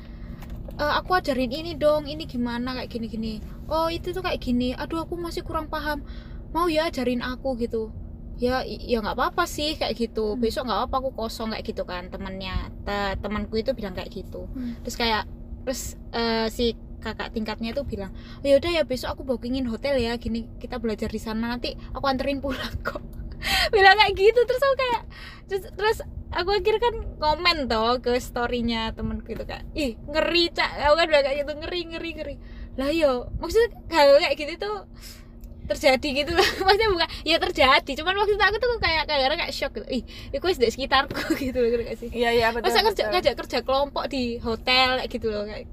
"Eh, 0.78 0.92
aku 0.98 1.14
ajarin 1.14 1.50
ini 1.50 1.74
dong 1.74 2.06
ini 2.06 2.24
gimana? 2.24 2.74
kayak 2.74 2.90
gini 2.90 3.06
gini 3.06 3.32
oh 3.66 3.86
itu 3.86 4.10
tuh 4.10 4.20
kayak 4.20 4.38
gini. 4.38 4.74
Aduh 4.74 5.00
aku 5.00 5.14
masih 5.16 5.42
kurang 5.42 5.66
paham. 5.66 6.02
Mau 6.50 6.66
ya 6.66 6.86
ajarin 6.86 7.22
aku 7.22 7.54
gitu 7.56 7.88
ya 8.42 8.66
ya 8.66 8.98
nggak 8.98 9.14
apa-apa 9.14 9.46
sih 9.46 9.78
kayak 9.78 9.94
gitu. 9.94 10.34
Hmm. 10.34 10.42
besok 10.42 10.66
nggak 10.66 10.90
apa 10.90 10.94
aku 10.98 11.10
kosong 11.14 11.54
kayak 11.54 11.62
gitu 11.62 11.82
kan 11.86 12.10
temannya 12.10 12.74
Te- 12.82 13.14
temanku 13.22 13.54
itu 13.62 13.70
bilang 13.78 13.94
kayak 13.94 14.10
gitu. 14.10 14.50
Terus 14.82 14.96
kayak 14.98 15.30
terus 15.62 15.94
eh, 16.10 16.50
si 16.50 16.74
kakak 17.02 17.30
tingkatnya 17.34 17.70
tuh 17.74 17.86
bilang 17.86 18.10
oh, 18.14 18.46
yaudah 18.46 18.70
ya 18.70 18.82
besok 18.86 19.14
aku 19.18 19.22
bookingin 19.26 19.66
hotel 19.66 19.98
ya 19.98 20.14
gini 20.18 20.46
kita 20.62 20.78
belajar 20.78 21.10
di 21.10 21.18
sana 21.22 21.54
nanti 21.54 21.74
aku 21.94 22.02
anterin 22.10 22.42
pulang 22.42 22.74
kok. 22.82 23.02
Bilang 23.74 23.98
kayak 23.98 24.14
gitu 24.14 24.40
terus 24.46 24.62
aku 24.62 24.76
kayak 24.78 25.02
terus, 25.50 25.64
terus 25.74 25.98
aku 26.30 26.62
akhirnya 26.62 26.78
kan 26.78 26.94
komen 27.18 27.56
toh 27.66 27.98
ke 27.98 28.14
storynya 28.22 28.94
temenku 28.94 29.34
itu 29.34 29.42
kayak 29.46 29.66
ih 29.74 29.98
ngeri 30.10 30.50
cak. 30.50 30.70
Aku 30.90 30.94
kan 30.98 31.06
bilang 31.10 31.24
kayak 31.26 31.38
gitu 31.42 31.52
ngeri 31.58 31.80
ngeri 31.90 32.10
ngeri. 32.18 32.34
Lah 32.78 32.90
yo 32.94 33.30
maksudnya 33.42 33.68
hal 33.90 34.18
kayak 34.18 34.34
gitu 34.38 34.54
tuh 34.62 34.76
terjadi 35.72 36.08
gitu. 36.24 36.30
Loh 36.32 36.48
maksudnya 36.66 36.88
bukan 36.92 37.08
ya 37.24 37.36
terjadi. 37.40 37.90
Cuman 37.98 38.14
waktu 38.16 38.32
itu 38.36 38.44
aku 38.44 38.56
tuh 38.60 38.70
kayak 38.78 39.04
kayak 39.08 39.36
kayak 39.36 39.52
shock 39.52 39.72
gitu. 39.76 39.86
Ih 39.88 40.02
itu 40.30 40.44
di 40.58 40.68
sekitarku 40.68 41.32
gitu 41.50 41.58
loh 41.58 41.82
gak 41.82 41.96
sih? 41.98 42.08
Iya 42.12 42.30
iya 42.32 42.46
betul, 42.52 42.68
masa 42.68 42.80
kerja 42.84 43.02
ngajak 43.08 43.34
kerja 43.40 43.58
kelompok 43.62 44.04
di 44.06 44.36
hotel 44.38 45.00
kayak 45.00 45.10
gitu 45.10 45.28
loh 45.28 45.44
kayak. 45.44 45.66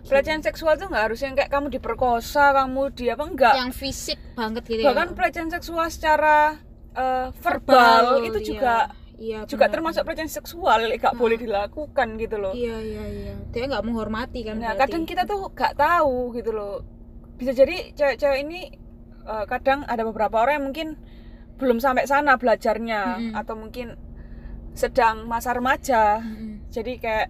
Pelecehan 0.00 0.42
seksual 0.42 0.74
tuh 0.74 0.90
nggak 0.90 1.04
harus 1.06 1.22
yang 1.22 1.38
kayak 1.38 1.54
kamu 1.54 1.70
diperkosa 1.70 2.50
kamu 2.50 2.90
di 2.90 3.14
apa 3.14 3.24
enggak 3.30 3.54
yang 3.54 3.70
fisik 3.70 4.18
banget 4.34 4.66
gitu 4.66 4.82
bahkan 4.82 5.06
ya 5.06 5.14
pelecehan 5.14 5.50
seksual 5.54 5.86
secara 5.86 6.58
eh, 6.90 7.30
verbal, 7.38 8.18
itu 8.26 8.38
iya. 8.42 8.46
juga 8.50 8.74
iya, 9.22 9.38
juga 9.46 9.70
benar. 9.70 9.74
termasuk 9.78 10.02
pelecehan 10.02 10.26
seksual 10.26 10.82
nggak 10.82 11.14
Ah. 11.14 11.14
boleh 11.14 11.38
dilakukan 11.38 12.08
gitu 12.18 12.36
loh. 12.42 12.50
Iya 12.50 12.76
iya 12.82 13.04
iya. 13.06 13.34
Dia 13.54 13.70
nggak 13.70 13.84
menghormati 13.86 14.42
kan 14.42 14.58
nah 14.58 14.74
berarti. 14.74 14.82
kadang 14.82 15.04
kita 15.06 15.22
tuh 15.30 15.46
nggak 15.54 15.74
tahu 15.78 16.34
gitu 16.34 16.50
loh. 16.50 16.82
Bisa 17.38 17.54
jadi 17.54 17.94
cewek-cewek 17.94 18.38
ini 18.42 18.60
eh, 19.24 19.44
kadang 19.46 19.84
ada 19.84 20.02
beberapa 20.02 20.40
orang 20.40 20.54
yang 20.60 20.66
mungkin 20.72 20.88
belum 21.60 21.76
sampai 21.76 22.08
sana 22.08 22.40
belajarnya 22.40 23.00
Mm-mm. 23.20 23.32
atau 23.36 23.54
mungkin 23.54 24.00
sedang 24.72 25.28
masa 25.28 25.52
remaja 25.52 26.24
Mm-mm. 26.24 26.70
jadi 26.72 26.92
kayak 26.96 27.28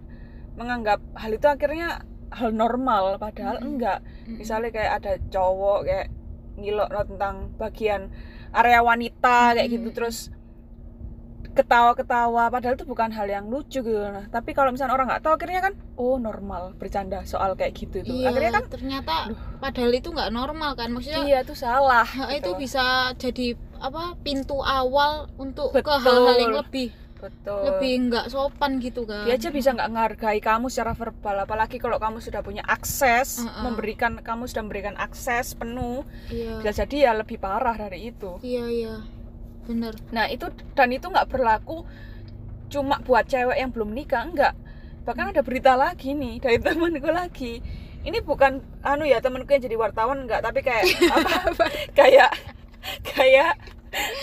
menganggap 0.55 1.03
hal 1.17 1.31
itu 1.35 1.47
akhirnya 1.47 2.07
hal 2.31 2.55
normal 2.55 3.19
padahal 3.19 3.59
Mm-mm. 3.59 3.67
enggak 3.75 3.99
Mm-mm. 4.23 4.39
misalnya 4.39 4.71
kayak 4.71 4.91
ada 5.03 5.13
cowok 5.27 5.79
kayak 5.83 6.07
ngilok 6.55 6.89
tentang 7.07 7.51
bagian 7.55 8.11
area 8.51 8.79
wanita 8.83 9.55
kayak 9.55 9.69
gitu 9.71 9.89
Hmm. 9.89 9.95
terus 9.95 10.17
ketawa-ketawa 11.51 12.47
padahal 12.47 12.79
itu 12.79 12.87
bukan 12.87 13.11
hal 13.11 13.27
yang 13.27 13.45
lucu 13.51 13.83
gitu. 13.83 13.99
Nah 13.99 14.27
tapi 14.31 14.55
kalau 14.55 14.71
misalnya 14.71 14.95
orang 14.95 15.07
nggak 15.11 15.23
tahu 15.23 15.33
akhirnya 15.35 15.61
kan 15.61 15.73
oh 15.99 16.15
normal 16.15 16.71
bercanda 16.79 17.23
soal 17.27 17.53
kayak 17.59 17.75
gitu 17.75 18.01
itu. 18.01 18.11
Iya 18.11 18.31
akhirnya 18.31 18.51
kan 18.57 18.65
ternyata 18.71 19.13
padahal 19.59 19.91
itu 19.91 20.09
nggak 20.11 20.31
normal 20.31 20.71
kan 20.79 20.89
maksudnya 20.91 21.23
iya 21.27 21.37
itu 21.43 21.53
salah 21.53 22.07
Nah, 22.11 22.31
gitu. 22.33 22.53
itu 22.53 22.67
bisa 22.67 22.83
jadi 23.15 23.47
apa 23.81 24.15
pintu 24.21 24.61
awal 24.61 25.27
untuk 25.35 25.73
ke 25.73 25.81
Betul. 25.81 25.99
hal-hal 25.99 26.37
yang 26.37 26.55
lebih 26.55 26.89
betul. 27.21 27.61
lebih 27.69 27.93
nggak 28.09 28.25
sopan 28.33 28.81
gitu 28.81 29.05
kan. 29.05 29.29
Dia 29.29 29.37
aja 29.37 29.49
bisa 29.53 29.69
nggak 29.73 29.89
menghargai 29.93 30.39
kamu 30.41 30.73
secara 30.73 30.97
verbal 30.97 31.45
apalagi 31.45 31.77
kalau 31.77 32.01
kamu 32.01 32.17
sudah 32.17 32.41
punya 32.41 32.65
akses 32.65 33.45
Uh-uh. 33.45 33.61
memberikan 33.69 34.17
kamu 34.21 34.49
sudah 34.49 34.63
memberikan 34.65 34.95
akses 34.97 35.53
penuh 35.53 36.01
iya. 36.33 36.57
bisa 36.57 36.81
jadi 36.85 37.09
ya 37.09 37.11
lebih 37.13 37.37
parah 37.37 37.77
dari 37.77 38.09
itu. 38.09 38.41
Iya 38.41 38.65
iya 38.69 38.95
bener. 39.71 39.95
Nah 40.11 40.27
itu 40.27 40.51
dan 40.75 40.91
itu 40.91 41.07
nggak 41.07 41.31
berlaku 41.31 41.87
cuma 42.71 42.99
buat 43.03 43.23
cewek 43.27 43.55
yang 43.55 43.71
belum 43.71 43.95
nikah 43.95 44.27
enggak. 44.27 44.53
Bahkan 45.07 45.31
ada 45.31 45.41
berita 45.43 45.79
lagi 45.79 46.11
nih 46.11 46.43
dari 46.43 46.59
temanku 46.59 47.07
lagi. 47.07 47.63
Ini 48.01 48.19
bukan 48.25 48.59
anu 48.83 49.07
ya 49.07 49.23
temanku 49.23 49.51
yang 49.55 49.63
jadi 49.63 49.77
wartawan 49.79 50.27
enggak, 50.27 50.43
tapi 50.43 50.59
kayak 50.65 50.83
apa? 51.15 51.65
kayak 51.93 52.31
kayak 53.05 53.55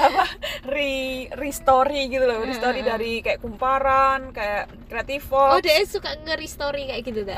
apa? 0.01 0.25
Re 0.65 1.29
restory 1.37 2.09
gitu 2.09 2.25
loh, 2.25 2.41
restory 2.41 2.81
dari 2.81 3.21
kayak 3.21 3.45
kumparan, 3.45 4.33
kayak 4.33 4.73
kreatif 4.89 5.29
oh 5.29 5.61
dia 5.61 5.85
suka 5.85 6.17
ngeri 6.25 6.49
story 6.49 6.89
kayak 6.89 7.03
gitu 7.05 7.21
dah 7.29 7.37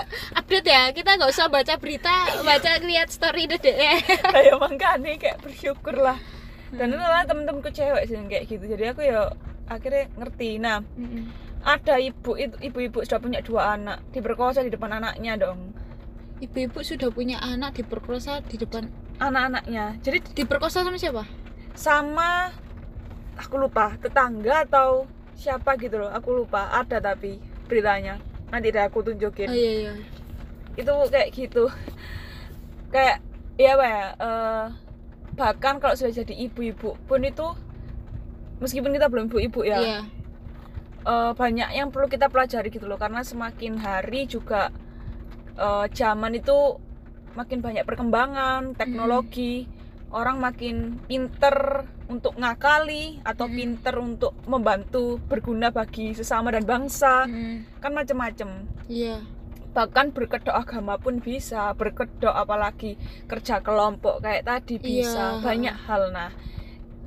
update 0.40 0.64
ya 0.64 0.88
kita 0.96 1.20
nggak 1.20 1.28
usah 1.28 1.52
baca 1.52 1.76
berita 1.76 2.40
baca 2.40 2.80
lihat 2.80 3.12
story 3.12 3.44
deh 3.44 3.60
ya 3.60 4.00
kayak 4.32 4.56
makanya 4.56 5.12
kayak 5.20 5.38
bersyukur 5.44 5.92
lah. 6.00 6.16
Dan 6.74 6.94
itu 6.94 7.02
lah 7.02 7.26
temen-temenku 7.26 7.70
cewek 7.74 8.02
sih 8.06 8.16
kayak 8.30 8.44
gitu. 8.46 8.64
Jadi 8.66 8.84
aku 8.94 9.02
ya 9.02 9.30
akhirnya 9.66 10.06
ngerti. 10.18 10.58
Nah, 10.62 10.82
ada 11.66 11.94
ibu 12.00 12.32
itu 12.38 12.56
ibu-ibu 12.62 13.04
sudah 13.04 13.20
punya 13.20 13.40
dua 13.44 13.76
anak 13.76 14.00
diperkosa 14.14 14.64
di 14.64 14.70
depan 14.72 14.96
anaknya 15.02 15.36
dong. 15.36 15.74
Ibu-ibu 16.40 16.80
sudah 16.80 17.12
punya 17.12 17.36
anak 17.42 17.76
diperkosa 17.76 18.40
di 18.46 18.56
depan 18.56 18.88
anak-anaknya. 19.20 20.00
Jadi 20.00 20.24
diperkosa 20.32 20.86
sama 20.86 20.96
siapa? 20.96 21.28
Sama 21.76 22.48
aku 23.36 23.60
lupa 23.60 23.94
tetangga 24.00 24.64
atau 24.64 25.04
siapa 25.36 25.76
gitu 25.76 26.00
loh 26.00 26.10
aku 26.10 26.44
lupa. 26.44 26.72
Ada 26.72 27.02
tapi 27.02 27.36
beritanya. 27.68 28.16
Nanti 28.48 28.72
deh 28.72 28.82
aku 28.82 29.04
tunjukin. 29.04 29.52
Oh 29.52 29.56
iya 29.56 29.72
iya. 29.84 29.92
Itu 30.74 30.90
kayak 31.12 31.28
gitu. 31.36 31.68
Kayak 32.88 33.20
ya 33.60 33.76
apa 33.76 33.84
ya 33.84 34.04
eh, 34.16 34.66
bahkan 35.40 35.80
kalau 35.80 35.96
sudah 35.96 36.12
jadi 36.12 36.36
ibu-ibu 36.36 37.00
pun 37.08 37.24
itu 37.24 37.56
meskipun 38.60 38.92
kita 38.92 39.08
belum 39.08 39.32
ibu-ibu 39.32 39.64
ya 39.64 39.80
iya. 39.80 40.00
eh, 41.08 41.32
banyak 41.32 41.72
yang 41.72 41.88
perlu 41.88 42.12
kita 42.12 42.28
pelajari 42.28 42.68
gitu 42.68 42.84
loh. 42.84 43.00
Karena 43.00 43.24
semakin 43.24 43.80
hari 43.80 44.28
juga 44.28 44.68
eh, 45.56 45.86
zaman 45.96 46.36
itu 46.36 46.76
makin 47.32 47.64
banyak 47.64 47.88
perkembangan 47.88 48.76
teknologi. 48.76 49.64
Orang 50.10 50.42
makin 50.42 51.00
pinter 51.06 51.86
untuk 52.10 52.34
ngakali 52.34 53.22
atau 53.22 53.46
Mm. 53.46 53.54
pinter 53.54 53.94
untuk 53.94 54.34
membantu 54.50 55.22
berguna 55.30 55.70
bagi 55.70 56.10
sesama 56.12 56.50
dan 56.50 56.66
bangsa. 56.66 57.30
Mm, 57.30 57.78
kan 57.78 57.94
macem-macem. 57.94 58.50
Iya 58.90 59.22
bahkan 59.70 60.10
berkedok 60.10 60.50
agama 60.52 60.96
pun 60.96 61.18
bisa 61.18 61.70
berkedok 61.74 62.32
apalagi 62.32 62.98
kerja 63.24 63.58
kelompok 63.60 64.18
kayak 64.20 64.42
tadi 64.42 64.76
bisa 64.76 65.38
Iya. 65.38 65.40
banyak 65.40 65.76
hal. 65.80 66.02
Nah 66.10 66.30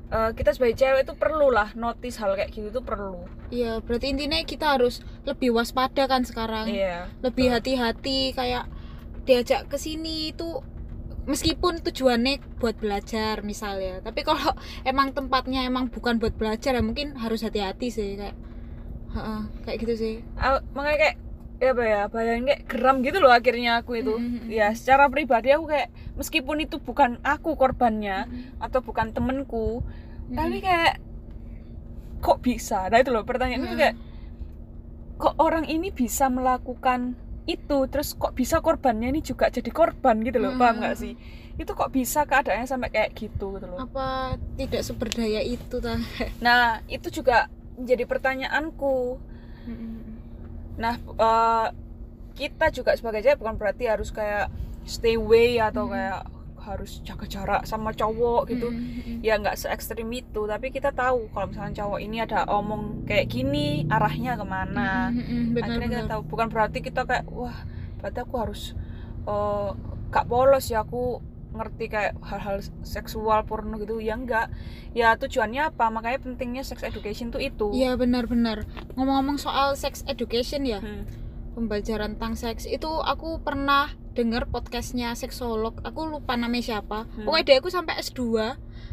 eh, 0.09 0.29
kita 0.31 0.53
sebagai 0.53 0.77
cewek 0.77 1.03
itu 1.03 1.13
perlu 1.13 1.49
lah 1.49 1.73
notice 1.73 2.17
hal 2.17 2.33
kayak 2.33 2.49
gitu 2.49 2.69
tuh 2.69 2.83
perlu. 2.83 3.25
Iya 3.49 3.79
berarti 3.79 4.09
intinya 4.09 4.39
kita 4.41 4.75
harus 4.75 4.99
lebih 5.23 5.51
waspada 5.51 6.05
kan 6.05 6.23
sekarang. 6.23 6.67
Iya 6.67 7.11
lebih 7.19 7.49
hati-hati 7.49 8.31
kayak 8.31 8.69
diajak 9.23 9.67
ke 9.67 9.75
sini 9.75 10.31
itu 10.31 10.59
meskipun 11.23 11.79
tujuannya 11.79 12.59
buat 12.59 12.75
belajar 12.75 13.39
misalnya 13.41 14.03
tapi 14.03 14.21
kalau 14.21 14.51
emang 14.83 15.15
tempatnya 15.15 15.63
emang 15.63 15.87
bukan 15.87 16.19
buat 16.19 16.35
belajar 16.35 16.75
ya 16.75 16.83
mungkin 16.83 17.15
harus 17.15 17.39
hati-hati 17.41 17.87
sih 17.87 18.15
kayak 18.15 18.35
Heeh, 19.13 19.41
kayak 19.61 19.77
gitu 19.77 19.93
sih. 19.93 20.15
Ah, 20.35 20.57
makanya 20.73 20.97
kayak 20.99 21.15
ya 21.63 21.71
apa 21.71 21.83
ya 21.87 22.01
bayangin 22.11 22.45
kayak 22.51 22.61
geram 22.67 22.95
gitu 22.99 23.17
loh 23.23 23.31
akhirnya 23.31 23.79
aku 23.79 23.91
itu. 24.03 24.13
Mm, 24.19 24.27
mm, 24.27 24.39
mm. 24.43 24.49
ya 24.51 24.67
secara 24.75 25.07
pribadi 25.07 25.49
aku 25.55 25.65
kayak 25.71 25.87
meskipun 26.19 26.57
itu 26.59 26.77
bukan 26.83 27.17
aku 27.23 27.55
korbannya 27.55 28.27
Mm, 28.27 28.59
atau 28.59 28.79
bukan 28.83 29.15
temenku 29.15 29.79
mm, 29.79 30.35
tapi 30.35 30.57
mm. 30.59 30.63
kayak 30.63 30.95
kok 32.23 32.39
bisa? 32.39 32.87
Nah 32.91 32.99
itu 32.99 33.09
loh 33.11 33.23
pertanyaannya 33.23 33.71
Mm. 33.71 33.79
kayak 33.79 33.95
kok 35.17 35.35
orang 35.39 35.65
ini 35.65 35.89
bisa 35.93 36.27
melakukan 36.27 37.15
itu? 37.43 37.77
Terus 37.91 38.15
kok 38.15 38.35
bisa 38.35 38.59
korbannya 38.63 39.11
ini 39.11 39.21
juga 39.23 39.51
jadi 39.51 39.67
korban 39.71 40.19
gitu 40.23 40.39
loh 40.39 40.55
Mm. 40.55 40.59
paham 40.59 40.75
nggak 40.83 40.97
sih? 40.99 41.15
itu 41.53 41.69
kok 41.77 41.93
bisa 41.93 42.25
keadaannya 42.25 42.65
sampai 42.65 42.89
kayak 42.89 43.13
gitu 43.13 43.61
gitu 43.61 43.65
loh. 43.69 43.77
Apa 43.77 44.41
tidak 44.57 44.81
seberdaya 44.81 45.37
itu 45.45 45.77
ta 45.77 46.01
nah 46.41 46.81
itu 46.89 47.13
juga 47.13 47.45
menjadi 47.77 48.09
pertanyaanku 48.09 49.21
Nah, 50.77 50.95
eh, 50.97 51.67
kita 52.33 52.73
juga 52.73 52.97
sebagai 52.97 53.21
cewek 53.21 53.37
bukan 53.37 53.55
berarti 53.55 53.85
harus 53.85 54.09
kayak 54.09 54.49
stay 54.83 55.15
away 55.15 55.61
atau 55.61 55.85
Hmm. 55.85 55.93
kayak 55.93 56.21
harus 56.63 57.03
jaga 57.03 57.27
jarak 57.27 57.61
sama 57.67 57.91
cowok 57.91 58.47
gitu. 58.47 58.71
Ya 59.19 59.35
nggak 59.35 59.59
se 59.59 59.67
ekstrim 59.67 60.07
itu, 60.09 60.47
tapi 60.47 60.71
kita 60.71 60.95
tahu 60.95 61.27
kalau 61.29 61.51
misalnya 61.51 61.83
cowok 61.83 61.99
ini 61.99 62.23
ada 62.23 62.47
omong 62.47 63.03
kayak 63.03 63.27
gini, 63.27 63.83
arahnya 63.85 64.39
ke 64.39 64.45
mana. 64.47 65.11
Akhirnya 65.59 65.87
kita 65.91 66.03
tahu 66.07 66.21
bukan 66.23 66.47
berarti 66.47 66.79
kita 66.79 67.03
kayak 67.03 67.27
wah, 67.27 67.67
berarti 67.99 68.19
aku 68.23 68.35
harus 68.39 68.61
eh, 69.27 69.69
gak 70.07 70.27
polos 70.27 70.71
ya 70.71 70.83
aku 70.83 71.19
ngerti 71.53 71.85
kayak 71.87 72.17
hal-hal 72.19 72.57
seksual 72.81 73.41
porno 73.43 73.77
gitu 73.77 73.97
ya 73.97 74.13
enggak. 74.13 74.49
Ya 74.91 75.13
tujuannya 75.13 75.69
apa? 75.69 75.87
Makanya 75.87 76.19
pentingnya 76.19 76.61
sex 76.61 76.81
education 76.81 77.29
tuh 77.29 77.39
itu. 77.39 77.69
Iya 77.71 77.93
benar-benar 77.93 78.65
ngomong-ngomong 78.93 79.37
soal 79.37 79.73
sex 79.73 80.01
education 80.05 80.65
ya 80.65 80.79
Hmm. 80.79 81.05
pembelajaran 81.53 82.17
tentang 82.17 82.33
seks 82.33 82.65
itu 82.65 82.89
aku 82.89 83.37
pernah 83.39 83.85
dengar 84.11 84.45
podcastnya 84.45 85.13
seksolog 85.13 85.77
aku 85.81 86.05
lupa 86.05 86.33
namanya 86.33 86.77
siapa. 86.77 87.05
Hmm. 87.07 87.25
pokoknya 87.25 87.45
dia 87.45 87.55
aku 87.57 87.69
sampai 87.69 87.93
S2 87.95 88.21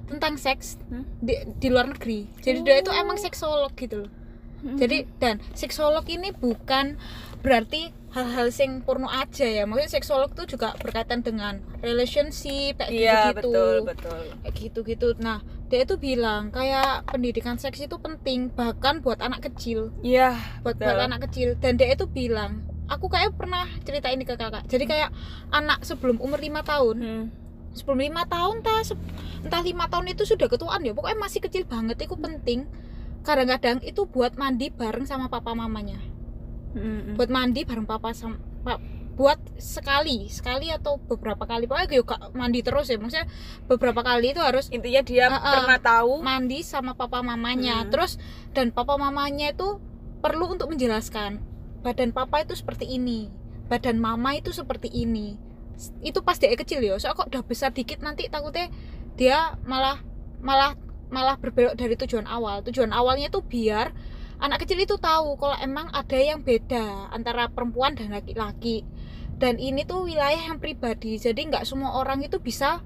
tentang 0.07 0.37
seks 0.37 0.76
Hmm. 0.87 1.09
di, 1.19 1.35
di 1.57 1.69
luar 1.69 1.88
negeri. 1.88 2.29
Jadi 2.38 2.61
dia 2.61 2.79
itu 2.79 2.90
emang 2.90 3.17
seksolog 3.17 3.73
gitu 3.75 4.05
loh. 4.05 4.12
Jadi 4.61 5.09
dan 5.17 5.40
seksolog 5.52 6.05
ini 6.07 6.37
bukan 6.37 7.00
berarti 7.41 7.93
hal-hal 8.11 8.51
sing 8.51 8.83
porno 8.83 9.07
aja 9.07 9.47
ya. 9.47 9.65
Maksudnya 9.65 9.91
seksolog 9.91 10.35
tuh 10.35 10.45
juga 10.45 10.75
berkaitan 10.83 11.23
dengan 11.23 11.63
relationship 11.81 12.79
kayak 12.83 12.91
Iya 12.91 13.19
gitu-gitu. 13.33 13.51
betul 13.55 13.75
betul. 13.87 14.21
kayak 14.43 14.55
gitu-gitu. 14.59 15.09
Nah 15.23 15.39
dia 15.71 15.87
itu 15.87 15.95
bilang 15.95 16.51
kayak 16.51 17.07
pendidikan 17.07 17.55
seks 17.55 17.79
itu 17.79 17.97
penting 18.03 18.51
bahkan 18.51 18.99
buat 18.99 19.23
anak 19.23 19.47
kecil. 19.51 19.95
Iya 20.03 20.35
buat 20.67 20.77
Betul. 20.77 20.87
buat 20.91 21.01
anak 21.07 21.21
kecil. 21.31 21.49
Dan 21.63 21.79
dia 21.79 21.95
itu 21.95 22.05
bilang 22.11 22.67
aku 22.91 23.07
kayak 23.07 23.39
pernah 23.39 23.71
cerita 23.87 24.11
ini 24.11 24.27
ke 24.27 24.35
kakak. 24.35 24.67
Jadi 24.67 24.85
kayak 24.91 25.11
anak 25.55 25.87
sebelum 25.87 26.19
umur 26.19 26.39
lima 26.43 26.61
tahun. 26.67 26.99
Hmm. 27.01 27.27
sebelum 27.71 28.03
lima 28.03 28.27
tahun 28.27 28.67
entah 28.67 28.83
entah 29.47 29.63
lima 29.63 29.87
tahun 29.87 30.11
itu 30.11 30.27
sudah 30.27 30.51
ketuaan 30.51 30.83
ya. 30.83 30.91
Pokoknya 30.91 31.23
masih 31.23 31.39
kecil 31.39 31.63
banget 31.63 32.03
itu 32.03 32.19
penting. 32.19 32.67
Kadang-kadang 33.23 33.79
itu 33.87 34.11
buat 34.11 34.35
mandi 34.35 34.75
bareng 34.75 35.07
sama 35.07 35.31
papa 35.31 35.55
mamanya 35.55 36.10
Hmm. 36.71 37.19
buat 37.19 37.27
mandi 37.27 37.67
bareng 37.67 37.83
papa 37.83 38.15
sama 38.15 38.39
pa- 38.62 38.79
buat 39.19 39.37
sekali 39.61 40.31
sekali 40.31 40.73
atau 40.73 40.97
beberapa 40.97 41.45
kali 41.45 41.69
pokoknya 41.69 41.99
yuk 41.99 42.09
Kak, 42.09 42.33
mandi 42.33 42.65
terus 42.65 42.89
ya 42.89 42.97
maksudnya 42.97 43.29
beberapa 43.69 44.00
kali 44.00 44.33
itu 44.33 44.41
harus 44.41 44.73
intinya 44.73 45.03
dia 45.05 45.29
ah. 45.29 45.41
pernah 45.67 45.77
tahu 45.77 46.25
mandi 46.25 46.62
sama 46.65 46.97
papa 46.97 47.21
mamanya 47.21 47.85
Hmm. 47.85 47.91
terus 47.93 48.17
dan 48.57 48.73
papa 48.73 48.97
mamanya 48.97 49.53
itu 49.53 49.77
perlu 50.23 50.49
untuk 50.49 50.71
menjelaskan 50.71 51.43
badan 51.83 52.15
papa 52.15 52.45
itu 52.45 52.55
seperti 52.57 52.87
ini 52.87 53.29
badan 53.67 54.00
mama 54.00 54.37
itu 54.37 54.55
seperti 54.55 54.89
ini 54.89 55.37
itu 56.05 56.21
pas 56.21 56.37
dia 56.37 56.53
kecil 56.53 56.81
ya 56.81 56.97
soalnya 56.97 57.19
kok 57.25 57.29
udah 57.33 57.43
besar 57.45 57.73
dikit 57.73 58.05
nanti 58.05 58.29
takutnya 58.29 58.69
dia 59.17 59.57
malah 59.65 60.00
malah 60.41 60.77
malah 61.09 61.37
berbelok 61.41 61.75
dari 61.75 61.97
tujuan 61.97 62.29
awal 62.29 62.62
tujuan 62.62 62.93
awalnya 62.93 63.29
itu 63.29 63.41
biar 63.43 63.91
anak 64.41 64.65
kecil 64.65 64.81
itu 64.81 64.97
tahu 64.97 65.37
kalau 65.37 65.57
emang 65.61 65.93
ada 65.93 66.17
yang 66.17 66.41
beda 66.41 67.13
antara 67.13 67.47
perempuan 67.53 67.95
dan 67.95 68.11
laki-laki. 68.11 68.83
Dan 69.41 69.57
ini 69.57 69.89
tuh 69.89 70.05
wilayah 70.05 70.53
yang 70.53 70.61
pribadi 70.61 71.17
jadi 71.17 71.37
nggak 71.37 71.65
semua 71.65 71.97
orang 71.97 72.21
itu 72.21 72.37
bisa 72.41 72.85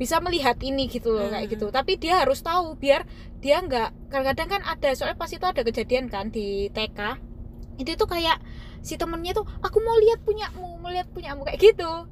bisa 0.00 0.16
melihat 0.24 0.56
ini 0.64 0.88
gitu 0.88 1.12
loh 1.12 1.28
kayak 1.28 1.44
Hmm. 1.44 1.52
gitu 1.52 1.66
tapi 1.68 2.00
dia 2.00 2.24
harus 2.24 2.40
tahu 2.40 2.72
biar 2.80 3.04
dia 3.44 3.60
nggak 3.60 4.08
kadang-kadang 4.08 4.48
kan 4.48 4.62
ada 4.64 4.96
soalnya 4.96 5.20
pas 5.20 5.28
itu 5.28 5.44
ada 5.44 5.60
kejadian 5.60 6.08
kan 6.08 6.32
di 6.32 6.72
TK 6.72 7.20
itu 7.84 7.92
tuh 8.00 8.08
kayak 8.08 8.40
si 8.80 8.96
temennya 8.96 9.36
tuh 9.36 9.44
aku 9.60 9.76
mau 9.84 9.92
lihat 10.00 10.24
punyamu 10.24 10.80
mau 10.80 10.88
lihat 10.88 11.04
punyamu 11.12 11.44
kayak 11.44 11.60
gitu 11.60 12.08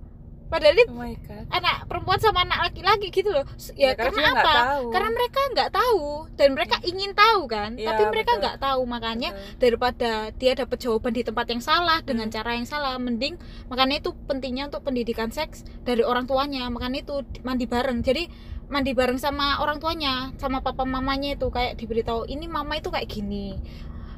padahal 0.49 0.75
ini 0.75 0.85
oh 0.89 1.05
anak 1.49 1.85
perempuan 1.85 2.19
sama 2.19 2.45
anak 2.45 2.59
laki-laki 2.69 3.09
gitu 3.09 3.29
loh. 3.29 3.45
S- 3.55 3.73
ya, 3.73 3.93
karena 3.93 4.17
karena 4.17 4.33
apa? 4.35 4.53
tahu. 4.53 4.85
karena 4.91 5.11
mereka 5.13 5.41
nggak 5.53 5.71
tahu 5.71 6.05
dan 6.35 6.49
mereka 6.53 6.77
ingin 6.83 7.13
tahu 7.13 7.41
kan. 7.47 7.71
Iya, 7.77 7.87
tapi 7.87 8.03
mereka 8.09 8.33
nggak 8.37 8.57
tahu 8.59 8.81
makanya 8.85 9.31
Betul. 9.33 9.57
daripada 9.61 10.11
dia 10.35 10.53
dapat 10.53 10.79
jawaban 10.81 11.13
di 11.13 11.23
tempat 11.23 11.47
yang 11.49 11.63
salah 11.63 11.99
dengan 12.01 12.27
Hmm. 12.29 12.35
cara 12.35 12.51
yang 12.57 12.67
salah 12.67 12.97
mending 12.97 13.37
makanya 13.69 14.01
itu 14.01 14.11
pentingnya 14.27 14.67
untuk 14.67 14.83
pendidikan 14.83 15.29
seks 15.29 15.63
dari 15.85 16.01
orang 16.01 16.25
tuanya. 16.25 16.67
Makanya 16.69 17.05
itu 17.05 17.21
di- 17.25 17.41
mandi 17.41 17.65
bareng. 17.65 18.01
Jadi 18.01 18.27
mandi 18.69 18.93
bareng 18.93 19.17
sama 19.17 19.61
orang 19.61 19.81
tuanya 19.81 20.33
sama 20.37 20.61
papa 20.61 20.85
mamanya 20.85 21.33
itu 21.33 21.49
kayak 21.49 21.77
diberitahu 21.77 22.25
ini 22.27 22.45
mama 22.45 22.77
itu 22.77 22.89
kayak 22.89 23.09
gini. 23.09 23.57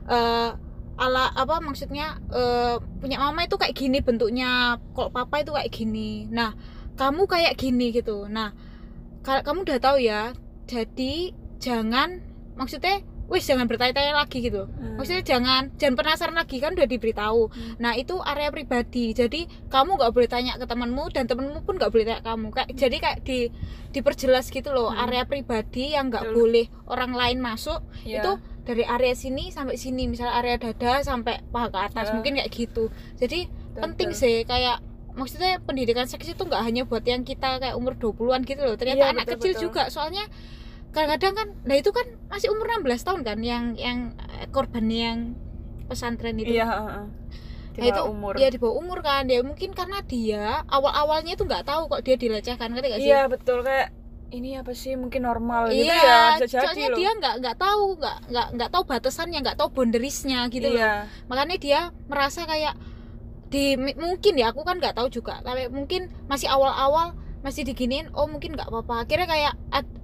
Eh, 0.06 0.50
ala 1.00 1.32
apa 1.32 1.64
maksudnya 1.64 2.20
eh, 2.28 2.76
punya 3.00 3.16
mama 3.16 3.48
itu 3.48 3.56
kayak 3.56 3.72
gini 3.72 4.04
bentuknya 4.04 4.76
kalau 4.92 5.08
papa 5.08 5.40
itu 5.40 5.50
kayak 5.56 5.72
gini. 5.72 6.28
Nah 6.28 6.52
kamu 7.00 7.24
kayak 7.24 7.56
gini 7.56 7.88
gitu. 7.96 8.28
Nah 8.28 8.52
ka- 9.24 9.40
kamu 9.40 9.64
udah 9.64 9.78
tahu 9.80 9.96
ya 10.04 10.36
jadi 10.68 11.32
jangan 11.56 12.20
maksudnya 12.54 13.00
wis 13.30 13.46
jangan 13.46 13.64
bertanya-tanya 13.64 14.12
lagi 14.12 14.42
gitu 14.42 14.66
Hmm. 14.66 14.98
maksudnya 14.98 15.22
jangan 15.22 15.70
jangan 15.74 15.94
penasaran 15.94 16.34
lagi 16.34 16.58
kan 16.58 16.74
udah 16.74 16.84
diberitahu 16.84 17.42
Hmm. 17.46 17.74
nah 17.78 17.94
itu 17.94 18.18
area 18.20 18.50
pribadi 18.50 19.10
jadi 19.12 19.40
kamu 19.68 19.96
nggak 19.96 20.10
boleh 20.10 20.26
tanya 20.26 20.52
ke 20.54 20.66
temanmu 20.66 21.04
dan 21.08 21.24
temanmu 21.24 21.62
pun 21.62 21.74
nggak 21.74 21.88
boleh 21.88 22.04
tanya 22.04 22.20
ke 22.20 22.26
kamu 22.26 22.46
kayak 22.50 22.68
jadi 22.74 22.96
kayak 22.98 23.18
di 23.22 23.38
diperjelas 23.88 24.46
gitu 24.48 24.68
loh 24.68 24.90
Hmm. 24.90 25.02
area 25.04 25.22
pribadi 25.24 25.94
yang 25.94 26.10
nggak 26.10 26.30
boleh 26.30 26.66
orang 26.84 27.12
lain 27.12 27.38
masuk 27.38 27.80
Iya. 28.02 28.20
itu 28.20 28.32
dari 28.60 28.84
area 28.84 29.14
sini 29.14 29.48
sampai 29.48 29.74
sini 29.74 30.06
misalnya 30.06 30.34
area 30.36 30.56
dada 30.56 31.00
sampai 31.00 31.38
paha 31.46 31.68
ke 31.68 31.78
atas 31.80 32.06
Ya. 32.06 32.12
mungkin 32.12 32.34
kayak 32.36 32.50
gitu 32.50 32.90
jadi 33.16 33.46
Betul, 33.46 33.80
penting 33.80 34.10
sih 34.12 34.42
kayak 34.44 34.82
maksudnya 35.10 35.58
pendidikan 35.60 36.04
seks 36.04 36.26
itu 36.28 36.38
nggak 36.40 36.60
hanya 36.60 36.82
buat 36.84 37.02
yang 37.02 37.22
kita 37.22 37.58
kayak 37.58 37.74
umur 37.74 37.94
20-an 37.94 38.42
gitu 38.42 38.60
loh 38.60 38.74
ternyata 38.74 39.00
Iya, 39.00 39.12
anak 39.12 39.24
betul, 39.24 39.34
kecil 39.36 39.52
betul. 39.52 39.62
juga 39.64 39.82
soalnya 39.88 40.22
kadang-kadang 40.90 41.34
kan 41.34 41.48
nah 41.62 41.76
itu 41.78 41.90
kan 41.90 42.06
masih 42.26 42.50
umur 42.50 42.66
16 42.82 43.06
tahun 43.06 43.20
kan 43.22 43.38
yang 43.40 43.64
yang 43.78 43.98
eh, 44.18 44.46
korban 44.50 44.86
yang 44.90 45.18
pesantren 45.86 46.38
itu. 46.38 46.54
Iya 46.54 47.06
Nah, 47.80 47.86
itu 47.86 48.02
umur. 48.02 48.36
ya 48.36 48.52
di 48.52 48.58
bawah 48.60 48.76
umur 48.76 48.98
kan. 49.00 49.24
Dia 49.24 49.40
mungkin 49.40 49.72
karena 49.72 50.04
dia 50.04 50.66
awal-awalnya 50.68 51.32
itu 51.32 51.48
nggak 51.48 51.64
tahu 51.64 51.88
kok 51.88 52.02
dia 52.04 52.18
dilecehkan 52.20 52.76
gak 52.76 53.00
sih? 53.00 53.08
Iya 53.08 53.24
betul. 53.30 53.64
Kayak 53.64 53.94
ini 54.30 54.58
apa 54.58 54.76
sih? 54.76 55.00
Mungkin 55.00 55.24
normal 55.24 55.72
gitu 55.72 55.88
Iya, 55.88 55.96
ya 55.96 56.20
bisa 56.36 56.46
jadi 56.50 56.64
soalnya 56.66 56.88
loh. 56.92 56.98
dia 56.98 57.10
nggak 57.16 57.34
nggak 57.40 57.56
tahu 57.56 57.84
nggak 57.96 58.16
nggak 58.28 58.46
nggak 58.58 58.70
tahu 58.74 58.82
batasannya 58.84 59.38
nggak 59.40 59.56
tahu 59.56 59.68
boundariesnya 59.72 60.38
gitu 60.52 60.68
loh. 60.68 60.82
Iya. 60.82 60.94
Makanya 61.30 61.56
dia 61.56 61.80
merasa 62.10 62.44
kayak 62.44 62.74
di 63.48 63.74
mungkin 63.78 64.34
ya 64.36 64.52
aku 64.52 64.60
kan 64.66 64.76
nggak 64.76 64.94
tahu 65.00 65.08
juga. 65.08 65.40
Tapi 65.40 65.70
mungkin 65.72 66.10
masih 66.28 66.50
awal-awal 66.52 67.16
masih 67.40 67.64
diginiin 67.64 68.12
oh 68.12 68.28
mungkin 68.28 68.58
nggak 68.60 68.68
apa-apa. 68.68 69.08
Akhirnya 69.08 69.24
kayak 69.24 69.54
ad- 69.72 69.98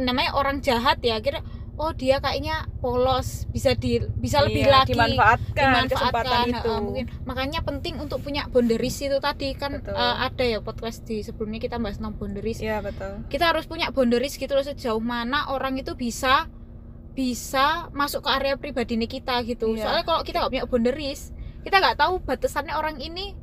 namanya 0.00 0.34
orang 0.34 0.58
jahat 0.60 0.98
ya 1.00 1.18
akhirnya 1.18 1.42
oh 1.78 1.94
dia 1.94 2.18
kayaknya 2.18 2.66
polos 2.82 3.46
bisa 3.54 3.70
di 3.78 4.02
bisa 4.18 4.42
lebih 4.42 4.66
Iya, 4.66 4.82
lagi 4.82 4.98
dimanfaatkan, 4.98 5.86
kesempatan 5.86 5.86
dimanfaatkan 5.86 6.46
itu. 6.50 6.58
heeh, 6.66 6.80
mungkin. 6.82 7.04
Makanya 7.22 7.60
penting 7.62 7.94
untuk 8.02 8.18
punya 8.18 8.50
boundaries 8.50 8.98
itu 8.98 9.14
tadi 9.22 9.54
kan 9.54 9.78
Betul. 9.78 9.94
eh, 9.94 10.16
ada 10.26 10.42
ya 10.42 10.58
podcast 10.58 11.06
di 11.06 11.22
sebelumnya 11.22 11.62
kita 11.62 11.78
bahas 11.78 12.02
tentang 12.02 12.18
boundaries. 12.18 12.58
Iya 12.58 12.82
betul. 12.82 13.22
Kita 13.30 13.54
harus 13.54 13.70
punya 13.70 13.94
boundaries 13.94 14.34
gitu 14.34 14.50
loh 14.58 14.66
sejauh 14.66 14.98
mana 14.98 15.54
orang 15.54 15.78
itu 15.78 15.94
bisa 15.94 16.50
bisa 17.14 17.90
masuk 17.90 18.26
ke 18.26 18.30
area 18.30 18.54
pribadi 18.54 18.98
kita 19.06 19.42
gitu. 19.42 19.74
Iya. 19.74 19.86
soalnya 19.86 20.04
kalau 20.06 20.22
kita 20.22 20.38
nggak 20.38 20.52
punya 20.54 20.66
boundaries 20.66 21.30
kita 21.66 21.78
nggak 21.82 21.98
tahu 21.98 22.22
batasannya 22.22 22.74
orang 22.74 23.02
ini 23.02 23.34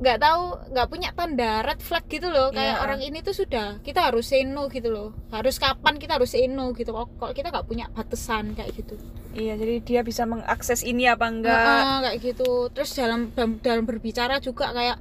nggak 0.00 0.16
tahu 0.16 0.42
nggak 0.72 0.88
punya 0.88 1.12
tanda 1.12 1.60
red 1.60 1.80
flag 1.84 2.04
gitu 2.08 2.32
loh. 2.32 2.48
Kayak 2.48 2.80
Iya. 2.80 2.82
orang 2.88 3.00
ini 3.04 3.18
tuh 3.20 3.36
sudah 3.36 3.84
kita 3.84 4.08
harus 4.08 4.24
say 4.32 4.48
no 4.48 4.72
gitu 4.72 4.88
loh. 4.88 5.12
Harus 5.28 5.60
kapan 5.60 6.00
kita 6.00 6.16
harus 6.16 6.32
say 6.32 6.48
no 6.48 6.72
gitu. 6.72 6.96
Kalau 6.96 7.12
kalau 7.20 7.32
kita 7.36 7.52
nggak 7.52 7.68
punya 7.68 7.86
batasan 7.92 8.56
kayak 8.56 8.72
gitu. 8.80 8.96
Iya 9.36 9.60
jadi 9.60 9.74
dia 9.84 10.00
bisa 10.00 10.24
mengakses 10.24 10.80
ini 10.82 11.04
apa 11.04 11.28
enggak? 11.28 11.52
Heeh, 11.52 11.96
kayak 12.08 12.18
gitu. 12.24 12.72
Terus 12.72 12.90
dalam 12.96 13.28
dalam, 13.36 13.84
berbicara 13.84 14.40
juga 14.40 14.72
kayak 14.72 14.96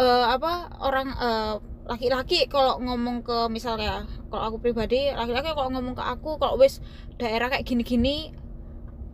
eh, 0.00 0.24
apa 0.32 0.72
orang 0.80 1.08
eh, 1.20 1.54
laki-laki 1.84 2.48
kalau 2.48 2.80
ngomong 2.80 3.20
ke 3.20 3.50
misalnya 3.52 4.08
kalau 4.32 4.54
aku 4.54 4.56
pribadi 4.62 5.10
laki-laki 5.12 5.52
kalau 5.52 5.68
ngomong 5.68 5.98
ke 5.98 6.04
aku 6.06 6.38
kalau 6.38 6.56
wis 6.56 6.78
daerah 7.18 7.50
kayak 7.50 7.66
gini-gini 7.66 8.30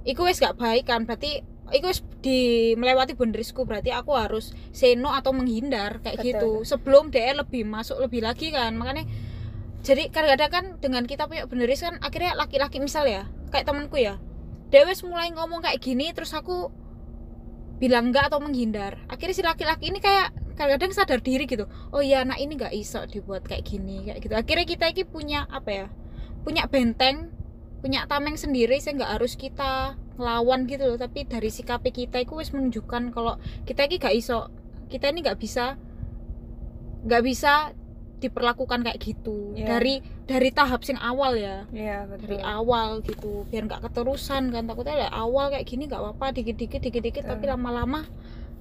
iku 0.06 0.22
wis 0.30 0.38
gak 0.38 0.54
baik 0.54 0.86
kan. 0.86 1.02
Berarti 1.02 1.42
iku 1.74 1.90
di 2.22 2.72
melewati 2.78 3.18
boundariesku 3.18 3.66
berarti 3.66 3.90
aku 3.90 4.14
harus 4.14 4.54
say 4.70 4.94
no 4.94 5.10
atau 5.10 5.34
menghindar 5.34 5.98
kayak 6.04 6.22
Betul. 6.22 6.28
gitu. 6.30 6.50
sebelum 6.62 7.10
dia 7.10 7.34
lebih 7.34 7.66
masuk 7.66 7.98
lebih 7.98 8.22
lagi 8.22 8.54
kan 8.54 8.74
makanya 8.78 9.06
jadi 9.86 10.10
kadang-kadang 10.10 10.50
kan 10.50 10.64
dengan 10.82 11.02
kita 11.06 11.30
punya 11.30 11.46
boundaries 11.46 11.82
kan 11.82 11.98
akhirnya 12.02 12.34
laki-laki 12.38 12.78
misal 12.82 13.06
ya 13.06 13.26
kayak 13.50 13.66
temanku 13.66 13.98
ya 13.98 14.18
dia 14.70 14.82
wis 14.82 15.02
mulai 15.06 15.30
ngomong 15.30 15.62
kayak 15.62 15.78
gini 15.78 16.10
terus 16.10 16.34
aku 16.34 16.70
bilang 17.76 18.10
enggak 18.10 18.32
atau 18.32 18.40
menghindar. 18.40 18.96
Akhirnya 19.06 19.36
si 19.36 19.44
laki-laki 19.44 19.92
ini 19.92 20.00
kayak 20.00 20.32
kadang-kadang 20.56 20.96
sadar 20.96 21.20
diri 21.20 21.44
gitu 21.44 21.68
oh 21.92 22.00
iya 22.00 22.24
anak 22.24 22.40
ini 22.40 22.56
nggak 22.56 22.72
iso 22.72 23.04
dibuat 23.04 23.44
kayak 23.44 23.68
gini 23.68 24.08
kayak 24.08 24.24
gitu. 24.24 24.34
Akhirnya 24.34 24.66
kita 24.66 24.84
ini 24.90 25.04
punya 25.04 25.44
apa 25.52 25.70
ya 25.70 25.86
punya 26.42 26.64
benteng 26.66 27.35
punya 27.86 28.02
tameng 28.10 28.34
sendiri 28.34 28.82
saya 28.82 28.98
nggak 28.98 29.12
harus 29.22 29.38
kita 29.38 29.94
ngelawan 30.18 30.66
gitu 30.66 30.90
loh. 30.90 30.98
Tapi 30.98 31.22
dari 31.22 31.54
sikap 31.54 31.86
kita 31.86 32.18
itu 32.18 32.34
wis 32.34 32.50
menunjukkan 32.50 33.14
kalau 33.14 33.38
kita 33.62 33.86
ini 33.86 34.02
gak 34.02 34.10
iso 34.18 34.50
kita 34.90 35.14
ini 35.14 35.22
nggak 35.22 35.38
bisa 35.38 35.78
nggak 37.06 37.22
bisa 37.22 37.70
diperlakukan 38.18 38.82
kayak 38.82 38.98
gitu. 38.98 39.54
Iya. 39.54 39.78
dari 39.78 39.94
dari 40.26 40.50
tahap 40.50 40.82
sing 40.82 40.98
awal 40.98 41.38
ya. 41.38 41.62
Iya 41.70 42.10
betul. 42.10 42.26
Dari 42.26 42.38
awal 42.42 42.88
gitu 43.06 43.46
biar 43.46 43.70
nggak 43.70 43.86
keterusan 43.86 44.50
kan. 44.50 44.66
Takutnya 44.66 45.06
dari 45.06 45.12
awal 45.14 45.54
kayak 45.54 45.66
gini 45.70 45.86
nggak 45.86 46.02
apa-apa 46.02 46.34
dikit-dikit 46.34 46.82
dikit-dikit 46.82 47.22
Betul. 47.22 47.38
tapi 47.38 47.44
lama-lama 47.46 48.02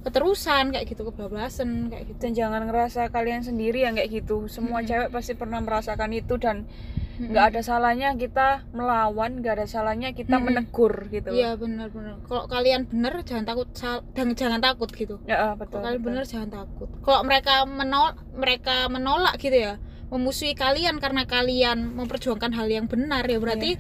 keterusan 0.05 0.69
kayak 0.69 0.85
gitu 0.85 1.01
kebablasan 1.09 1.89
kayak 1.89 2.13
gitu. 2.13 2.19
Dan 2.21 2.31
jangan 2.37 2.61
ngerasa 2.69 3.09
kalian 3.09 3.41
sendiri 3.41 3.89
yang 3.89 3.97
kayak 3.97 4.21
gitu. 4.21 4.45
Semua 4.45 4.85
Mm-mm. 4.85 4.89
cewek 4.93 5.09
pasti 5.09 5.33
pernah 5.33 5.57
merasakan 5.65 6.13
itu 6.13 6.37
dan 6.37 6.69
nggak 7.15 7.45
ada 7.55 7.61
salahnya 7.63 8.11
kita 8.13 8.67
melawan 8.71 9.39
nggak 9.39 9.53
ada 9.61 9.67
salahnya 9.67 10.11
kita 10.11 10.35
Mm-mm. 10.35 10.51
menegur 10.51 11.07
gitu 11.07 11.31
iya 11.31 11.55
benar-benar 11.55 12.19
kalau 12.27 12.43
kalian 12.45 12.91
bener 12.91 13.23
jangan 13.23 13.45
takut 13.47 13.67
sal- 13.71 14.03
dan 14.11 14.35
jangan 14.35 14.59
takut 14.59 14.91
gitu. 14.91 15.23
Ya 15.23 15.35
ah, 15.39 15.53
betul, 15.55 15.79
kalau 15.79 15.85
kalian 15.87 15.99
betul. 16.03 16.07
bener 16.11 16.23
jangan 16.27 16.49
takut. 16.51 16.89
Kalau 16.99 17.21
mereka 17.23 17.53
menolak 17.63 18.15
mereka 18.35 18.75
menolak 18.87 19.35
gitu 19.39 19.55
ya 19.55 19.73
memusuhi 20.11 20.53
kalian 20.53 20.99
karena 20.99 21.23
kalian 21.25 21.95
memperjuangkan 21.95 22.51
hal 22.53 22.67
yang 22.67 22.85
benar 22.85 23.25
ya 23.25 23.39
berarti 23.39 23.79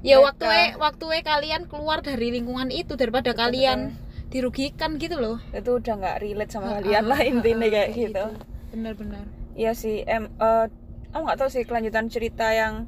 ya 0.00 0.16
Mereka- 0.16 0.24
waktu 0.24 0.46
waktu 0.78 1.04
kalian 1.22 1.62
keluar 1.68 2.00
dari 2.00 2.32
lingkungan 2.32 2.70
itu 2.70 2.94
daripada 2.96 3.34
Betul, 3.34 3.42
kalian 3.50 3.78
dirugikan 4.30 4.94
gitu 4.96 5.18
loh. 5.18 5.36
Itu 5.50 5.82
udah 5.82 5.94
nggak 5.98 6.16
relate 6.22 6.50
sama 6.54 6.66
Ah, 6.66 6.72
kalian 6.78 7.02
ah, 7.02 7.08
lah 7.10 7.18
ah, 7.18 7.26
intinya 7.26 7.66
kayak 7.66 7.88
gitu. 7.92 8.24
benar-benar 8.70 9.26
Iya 9.58 9.74
sih, 9.74 10.06
em, 10.06 10.30
eh, 10.38 10.66
aku 11.10 11.22
nggak 11.26 11.38
tahu 11.38 11.48
sih 11.50 11.62
kelanjutan 11.66 12.06
cerita 12.06 12.50
yang 12.54 12.86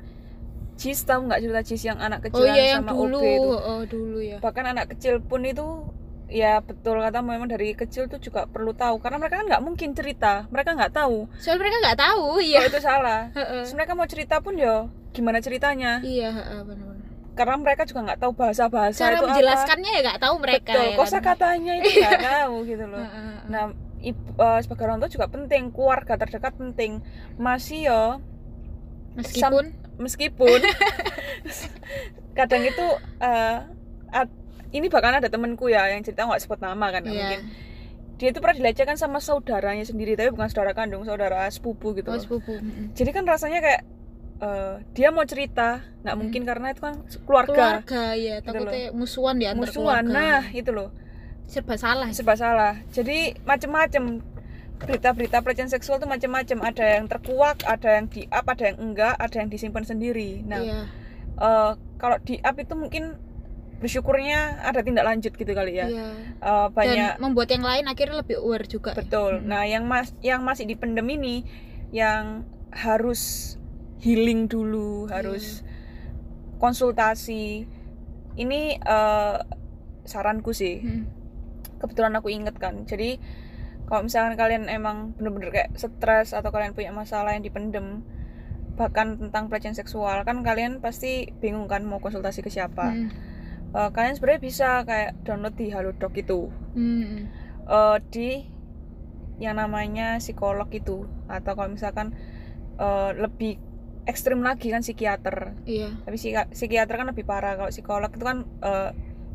Jis 0.81 1.05
tahu 1.05 1.29
nggak 1.29 1.41
cerita 1.45 1.61
Jis 1.63 1.83
yang 1.85 1.99
anak 2.01 2.27
kecil 2.27 2.49
oh 2.49 2.49
iya 2.49 2.65
yang 2.75 2.83
sama 2.83 2.97
dulu. 2.97 3.21
OB 3.21 3.27
itu? 3.29 3.51
Oh 3.53 3.83
dulu 3.87 4.19
ya. 4.19 4.39
Bahkan 4.41 4.65
anak 4.73 4.87
kecil 4.97 5.21
pun 5.21 5.45
itu 5.45 5.87
ya 6.33 6.65
betul 6.65 6.97
kata 6.97 7.21
memang 7.21 7.45
dari 7.45 7.77
kecil 7.77 8.09
tuh 8.09 8.19
juga 8.19 8.49
perlu 8.49 8.73
tahu. 8.73 8.99
Karena 8.99 9.21
mereka 9.21 9.45
kan 9.45 9.47
nggak 9.53 9.63
mungkin 9.63 9.93
cerita. 9.93 10.49
Mereka 10.49 10.75
nggak 10.75 10.97
tahu. 10.97 11.29
Soalnya 11.39 11.61
mereka 11.61 11.77
nggak 11.87 11.99
tahu 12.01 12.25
kalau 12.41 12.43
iya. 12.43 12.61
itu 12.67 12.81
salah. 12.81 13.21
Terus 13.63 13.75
mereka 13.77 13.93
mau 13.95 14.09
cerita 14.09 14.41
pun 14.41 14.57
ya 14.57 14.89
gimana 15.13 15.39
ceritanya? 15.45 16.01
Iya 16.01 16.33
heeh, 16.33 16.61
benar-benar. 16.65 17.05
Karena 17.33 17.57
mereka 17.61 17.83
juga 17.85 18.01
nggak 18.09 18.21
tahu 18.21 18.33
bahasa 18.33 18.65
bahasa 18.69 19.01
cara 19.09 19.17
itu 19.21 19.25
menjelaskannya 19.29 19.91
ya 19.93 20.01
nggak 20.05 20.21
tahu 20.21 20.35
apa. 20.37 20.43
mereka 20.45 20.73
betul 20.73 20.85
ya 20.85 20.97
kosa 21.01 21.19
kan? 21.21 21.25
katanya 21.33 21.73
itu 21.81 21.89
nggak 22.01 22.27
tahu 22.27 22.55
gitu 22.65 22.85
loh. 22.89 23.07
Nah 23.49 23.65
ibu, 24.03 24.19
eh, 24.37 24.61
sebagai 24.61 24.85
orang 24.85 24.99
tua 24.99 25.09
juga 25.09 25.27
penting 25.27 25.71
keluarga 25.71 26.15
terdekat 26.17 26.53
penting. 26.55 27.01
Masih 27.37 27.87
yo 27.87 28.03
meskipun. 29.15 29.73
meskipun. 29.97 30.61
Kadang 32.33 32.63
itu 32.63 32.87
eh, 33.19 33.59
ad- 34.11 34.37
ini 34.73 34.89
bahkan 34.89 35.15
ada 35.15 35.29
temenku 35.29 35.69
ya 35.69 35.87
yang 35.87 36.01
cerita 36.01 36.25
nggak 36.25 36.41
sebut 36.41 36.59
nama 36.59 36.89
kan 36.91 37.03
Iya. 37.03 37.11
mungkin. 37.11 37.41
Dia 38.17 38.31
itu 38.31 38.39
pernah 38.39 38.57
dilecehkan 38.57 38.95
sama 38.95 39.19
saudaranya 39.19 39.83
sendiri 39.83 40.15
tapi 40.15 40.31
bukan 40.31 40.47
saudara 40.47 40.73
kandung 40.73 41.03
saudara 41.03 41.43
sepupu 41.49 41.91
gitu 41.93 42.07
oh 42.07 42.15
sepupu 42.17 42.55
jadi 42.95 43.11
kan 43.11 43.27
rasanya 43.27 43.59
kayak 43.59 43.83
eh, 44.39 44.75
dia 44.93 45.11
mau 45.11 45.23
cerita 45.23 45.83
nggak 46.01 46.15
Mm. 46.15 46.21
mungkin 46.23 46.43
karena 46.45 46.67
itu 46.71 46.81
kan 46.81 46.95
keluarga, 47.21 47.83
keluarga 47.83 48.05
ya 48.15 48.39
Gitu 48.39 48.47
takutnya 48.47 48.95
musuhan 48.95 49.35
di 49.37 49.45
antar 49.45 49.59
musuhan 49.61 50.05
keluarga. 50.07 50.15
nah 50.15 50.43
itu 50.49 50.71
loh 50.71 50.95
serba 51.53 51.77
salah. 51.77 52.09
Serba 52.17 52.35
salah. 52.35 52.73
Jadi 52.97 53.37
macem-macem. 53.45 54.25
Berita-berita 54.83 55.45
pelecehan 55.47 55.71
seksual 55.71 56.01
tuh 56.03 56.11
macem-macem. 56.11 56.59
Ada 56.59 56.99
yang 56.99 57.07
terkuak 57.07 57.63
ada 57.69 58.01
yang 58.01 58.11
di 58.11 58.27
up 58.33 58.49
ada 58.51 58.73
yang 58.73 58.83
enggak 58.83 59.15
ada 59.15 59.37
yang 59.39 59.47
disimpan 59.53 59.85
sendiri. 59.87 60.43
Nah 60.43 60.59
iya. 60.59 60.81
eh, 61.39 61.73
kalau 62.01 62.19
di 62.25 62.43
up 62.43 62.57
itu 62.59 62.75
mungkin 62.75 63.15
bersyukurnya 63.79 64.63
ada 64.63 64.83
tindak 64.83 65.07
lanjut 65.07 65.31
gitu 65.39 65.53
kali 65.55 65.79
ya. 65.79 65.87
Iya. 65.87 66.09
Eh, 66.43 66.69
banyak 66.75 67.15
dan 67.15 67.23
membuat 67.23 67.55
yang 67.55 67.63
lain 67.63 67.85
akhirnya 67.87 68.27
lebih 68.27 68.43
aware 68.43 68.67
juga 68.67 68.91
ya. 68.91 69.07
betul. 69.07 69.39
Mm-mm. 69.39 69.47
nah 69.47 69.63
yang 69.63 69.87
mas 69.87 70.11
yang 70.19 70.43
masih 70.43 70.67
dipendem 70.67 71.07
ini 71.15 71.47
yang 71.95 72.43
harus 72.75 73.55
healing 74.03 74.51
dulu 74.51 75.07
harus 75.07 75.63
konsultasi. 76.59 77.71
Ini 78.35 78.83
eh, 78.83 79.39
saranku 80.03 80.51
sih. 80.51 80.83
Mm. 80.83 81.22
Kebetulan 81.83 82.15
aku 82.15 82.31
inget 82.31 82.55
kan. 82.57 82.87
Jadi 82.87 83.19
kalau 83.91 84.07
misalkan 84.07 84.39
kalian 84.39 84.71
emang 84.71 85.13
bener-bener 85.19 85.51
kayak 85.51 85.71
stres 85.75 86.33
atau 86.33 86.49
kalian 86.55 86.73
punya 86.73 86.95
masalah 86.95 87.35
yang 87.35 87.43
dipendem 87.43 88.07
bahkan 88.73 89.21
tentang 89.21 89.53
pelecehan 89.53 89.77
seksual 89.77 90.25
kan 90.25 90.41
kalian 90.41 90.81
pasti 90.81 91.29
bingung 91.45 91.69
kan 91.69 91.85
mau 91.85 92.01
konsultasi 92.01 92.41
ke 92.41 92.49
siapa. 92.49 92.89
Mm. 92.89 93.09
Eh, 93.73 93.91
kalian 93.93 94.17
sebenarnya 94.17 94.41
bisa 94.41 94.69
kayak 94.89 95.21
download 95.29 95.57
di 95.61 95.67
Halodoc 95.69 96.13
itu. 96.17 96.49
Mm. 96.73 97.29
eh, 97.69 97.99
di 98.09 98.31
yang 99.41 99.61
namanya 99.61 100.23
psikolog 100.23 100.73
itu. 100.73 101.05
Atau 101.29 101.53
kalau 101.53 101.77
misalkan 101.77 102.17
eh, 102.81 103.11
lebih 103.13 103.61
ekstrim 104.09 104.41
lagi 104.41 104.73
kan 104.73 104.81
psikiater. 104.81 105.53
Iya. 105.69 105.93
Tapi 106.09 106.17
psiki- 106.17 106.51
psikiater 106.57 106.97
kan 106.97 107.09
lebih 107.13 107.29
parah. 107.29 107.61
Kalau 107.61 107.69
psikolog 107.69 108.09
itu 108.09 108.25
kan 108.25 108.49
eh, 108.65 108.91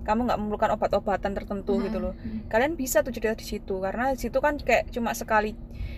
kamu 0.08 0.32
nggak 0.32 0.40
memerlukan 0.40 0.70
obat-obatan 0.80 1.36
tertentu 1.36 1.84
gitu 1.84 2.00
loh. 2.00 2.14
Mm. 2.16 2.48
kalian 2.48 2.80
bisa 2.80 3.04
tuh 3.04 3.12
cerita 3.12 3.36
di 3.36 3.44
situ 3.44 3.84
karena 3.84 4.16
di 4.16 4.20
situ 4.24 4.40
kan 4.40 4.56
kayak 4.56 4.88
cuma 4.96 5.12
sekali 5.12 5.52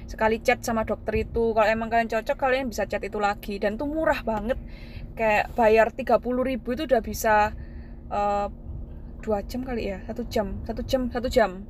sekali 0.10 0.42
chat 0.42 0.66
sama 0.66 0.82
dokter 0.82 1.22
itu. 1.22 1.54
Kalau 1.54 1.70
emang 1.70 1.94
kalian 1.94 2.10
cocok 2.10 2.38
kalian 2.38 2.74
bisa 2.74 2.90
chat 2.90 3.06
itu 3.06 3.22
lagi. 3.22 3.62
Dan 3.62 3.78
tuh 3.78 3.86
murah 3.86 4.26
banget. 4.26 4.58
Kayak 5.14 5.54
bayar 5.54 5.88
30.000 5.94 6.50
ribu 6.50 6.68
itu 6.74 6.84
udah 6.90 7.02
bisa 7.06 7.54
eh, 8.10 8.48
dua 9.22 9.40
jam 9.46 9.62
kali 9.62 9.94
ya? 9.94 10.02
Satu 10.10 10.26
jam 10.26 10.66
satu 10.66 10.82
jam 10.82 11.02
satu 11.14 11.30
jam 11.30 11.62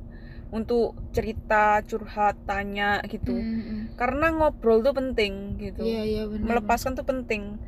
untuk 0.50 0.96
cerita 1.12 1.84
curhat 1.84 2.40
tanya 2.48 2.98
gitu. 3.06 3.36
Mm, 3.36 3.60
mm. 3.60 3.82
karena 4.00 4.32
ngobrol 4.34 4.80
tuh 4.80 4.96
penting 4.96 5.60
gitu. 5.60 5.84
Iya 5.84 6.02
iya 6.02 6.22
benar. 6.26 6.58
Melepaskan 6.58 6.96
tuh 6.96 7.06
penting 7.06 7.60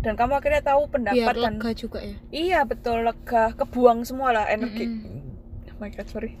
dan 0.00 0.16
kamu 0.16 0.32
akhirnya 0.40 0.64
tahu 0.64 0.88
biar 0.88 0.92
pendapat 0.96 1.34
dan 1.36 1.54
lega 1.60 1.70
juga 1.76 1.98
ya. 2.00 2.16
Iya 2.32 2.64
betul 2.64 3.04
lega 3.04 3.52
kebuang 3.56 4.08
semua 4.08 4.32
lah 4.32 4.44
energi. 4.48 4.88
Mm-mm. 4.88 5.72
oh 5.76 5.78
my 5.80 5.92
god 5.92 6.08
sorry. 6.08 6.36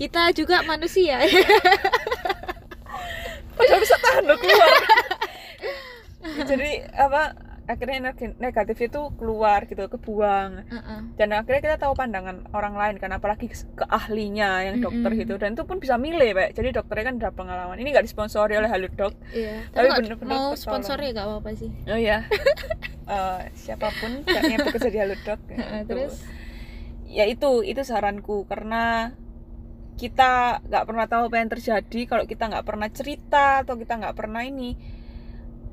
Kita 0.00 0.34
juga 0.34 0.66
manusia. 0.66 1.22
Padahal 3.56 3.80
bisa 3.80 3.96
tahan 4.02 4.24
loh 4.28 4.36
keluar. 4.36 4.72
Jadi 6.50 6.70
apa 6.92 7.32
akhirnya 7.66 7.96
energi 7.98 8.30
negatif 8.38 8.78
itu 8.78 9.00
keluar 9.18 9.66
gitu 9.66 9.90
kebuang. 9.90 10.50
Heeh. 10.70 10.98
dan 11.18 11.28
akhirnya 11.34 11.62
kita 11.66 11.76
tahu 11.82 11.92
pandangan 11.98 12.46
orang 12.54 12.78
lain 12.78 12.96
kan 13.02 13.10
apalagi 13.10 13.50
ke 13.50 13.84
ahlinya 13.90 14.62
yang 14.62 14.78
dokter 14.78 15.10
Mm-mm. 15.10 15.22
gitu. 15.26 15.34
Dan 15.36 15.58
itu 15.58 15.66
pun 15.66 15.82
bisa 15.82 15.98
milih 15.98 16.30
pak. 16.30 16.54
Jadi 16.54 16.68
dokternya 16.78 17.04
kan 17.10 17.14
udah 17.18 17.32
pengalaman. 17.34 17.76
Ini 17.82 17.88
nggak 17.90 18.06
disponsori 18.06 18.54
oleh 18.54 18.70
Halodoc 18.70 19.14
iya. 19.34 19.66
Tapi 19.70 19.74
tapi 19.74 19.86
nggak 19.90 20.00
bener-bener 20.06 20.30
mau 20.38 20.54
sponsor 20.54 20.96
ya 21.02 21.10
gak 21.10 21.26
apa-apa 21.26 21.50
sih. 21.58 21.70
Oh 21.90 21.98
ya 21.98 22.18
Eh, 23.06 23.40
siapa 23.54 23.86
pun 24.02 24.26
yang 24.26 24.66
bekerja 24.66 24.90
di 24.90 24.98
Halodoc 24.98 25.38
ya, 25.46 25.56
Heeh, 25.62 25.80
itu. 25.82 25.90
terus? 25.94 26.14
Ya 27.06 27.24
itu 27.30 27.62
itu 27.62 27.82
saranku. 27.86 28.42
Karena 28.50 29.14
kita 29.94 30.58
nggak 30.66 30.84
pernah 30.84 31.06
tahu 31.06 31.22
apa 31.30 31.36
yang 31.38 31.50
terjadi. 31.50 32.00
Kalau 32.10 32.24
kita 32.26 32.50
nggak 32.50 32.66
pernah 32.66 32.88
cerita 32.90 33.62
atau 33.62 33.78
kita 33.78 33.94
nggak 33.96 34.16
pernah 34.18 34.42
ini 34.42 34.74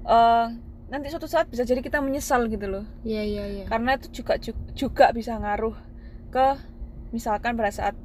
eh 0.04 0.48
nanti 0.94 1.10
suatu 1.10 1.26
saat 1.26 1.50
bisa 1.50 1.66
jadi 1.66 1.82
kita 1.82 1.98
menyesal 2.00 2.46
gitu 2.46 2.70
loh 2.70 2.86
iya 3.02 3.26
iya 3.26 3.44
iya 3.44 3.66
karena 3.66 3.98
itu 3.98 4.14
juga 4.14 4.38
ju- 4.38 4.54
juga 4.78 5.10
bisa 5.10 5.34
ngaruh 5.34 5.74
ke 6.30 6.48
misalkan 7.10 7.54
pada 7.54 7.70
saat 7.70 7.98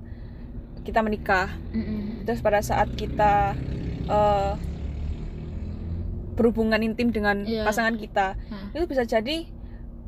kita 0.81 1.05
menikah 1.05 1.53
Mm-mm. 1.71 2.25
terus 2.25 2.41
pada 2.41 2.59
saat 2.59 2.89
kita 2.91 3.53
eh, 4.09 4.53
berhubungan 6.33 6.81
intim 6.81 7.11
dengan 7.11 7.43
Iya. 7.43 7.67
pasangan 7.67 7.99
kita 7.99 8.39
Hah. 8.39 8.67
itu 8.73 8.87
bisa 8.87 9.03
jadi 9.03 9.45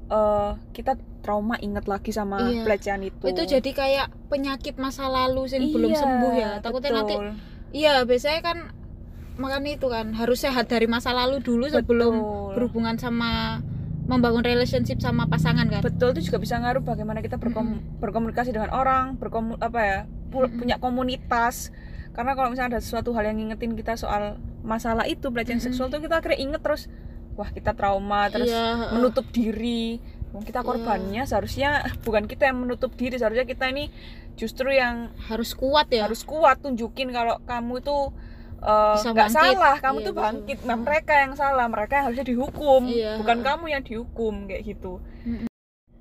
eh, 0.08 0.52
kita 0.72 0.94
trauma 1.20 1.60
inget 1.60 1.84
lagi 1.84 2.10
sama 2.10 2.40
Iya. 2.40 2.64
pelecehan 2.64 3.02
itu 3.02 3.24
itu 3.26 3.42
jadi 3.46 3.70
kayak 3.70 4.06
penyakit 4.32 4.74
masa 4.76 5.04
lalu 5.04 5.44
yang 5.48 5.68
belum 5.68 5.90
Iya, 5.90 6.00
sembuh 6.00 6.32
ya 6.32 6.50
takutnya 6.58 6.90
nanti 6.96 7.14
betul. 7.14 7.28
iya 7.72 7.92
biasanya 8.02 8.40
kan 8.40 8.58
makanya 9.40 9.72
itu 9.72 9.88
kan 9.88 10.12
harus 10.12 10.38
sehat 10.38 10.68
dari 10.68 10.85
masa 10.85 11.11
lalu 11.11 11.40
dulu 11.40 11.64
sebelum 11.66 12.14
Betul. 12.14 12.53
berhubungan 12.55 12.94
sama 12.94 13.64
membangun 14.05 14.42
relationship 14.42 14.98
sama 14.98 15.24
pasangan 15.24 15.64
kan 15.64 15.81
betul 15.81 16.11
itu 16.11 16.29
juga 16.29 16.37
bisa 16.37 16.59
ngaruh 16.59 16.83
bagaimana 16.83 17.18
kita 17.18 17.38
berkom- 17.38 17.81
berkomunikasi 17.98 18.50
dengan 18.50 18.68
orang 18.70 19.14
berkomu 19.14 19.55
apa 19.57 19.81
ya 19.81 19.98
pu- 20.29 20.44
Mm-mm. 20.44 20.59
punya 20.59 20.76
komunitas 20.76 21.70
karena 22.11 22.35
kalau 22.35 22.50
misalnya 22.50 22.76
ada 22.76 22.83
sesuatu 22.83 23.14
hal 23.14 23.24
yang 23.24 23.38
ngingetin 23.38 23.72
kita 23.72 23.94
soal 23.94 24.35
masalah 24.61 25.07
itu 25.07 25.24
pelecehan 25.24 25.57
Mm-mm. 25.57 25.70
seksual 25.70 25.88
tuh 25.88 25.98
kita 25.98 26.18
akhirnya 26.18 26.37
inget 26.37 26.61
terus 26.61 26.90
wah 27.33 27.48
kita 27.48 27.70
trauma 27.72 28.26
terus 28.29 28.50
Iya, 28.50 28.66
heeh. 28.76 28.90
menutup 28.92 29.24
diri 29.31 30.03
kita 30.33 30.61
Iya. 30.61 30.66
korbannya 30.66 31.22
seharusnya 31.24 31.68
bukan 32.05 32.26
kita 32.26 32.50
yang 32.50 32.59
menutup 32.61 32.90
diri 32.92 33.14
seharusnya 33.14 33.46
kita 33.46 33.70
ini 33.70 33.94
justru 34.35 34.70
yang 34.70 35.14
harus 35.26 35.55
kuat 35.55 35.87
ya 35.88 36.05
harus 36.05 36.22
kuat 36.22 36.59
tunjukin 36.59 37.11
kalau 37.11 37.38
kamu 37.44 37.79
itu 37.79 37.96
Bisa 38.11 38.29
nggak 38.60 39.16
bangkit. 39.26 39.36
salah 39.56 39.74
kamu 39.78 39.98
Iya, 39.98 40.06
tuh 40.06 40.14
bangkit. 40.14 40.58
nah 40.62 40.76
mereka 40.76 41.12
yang 41.14 41.32
salah 41.32 41.66
mereka 41.66 41.92
yang 41.94 42.04
harusnya 42.06 42.26
dihukum. 42.26 42.82
Iya, 42.84 43.16
bukan 43.16 43.38
kamu 43.40 43.64
yang 43.68 43.82
dihukum 43.82 44.34
kayak 44.44 44.62
gitu. 44.66 45.00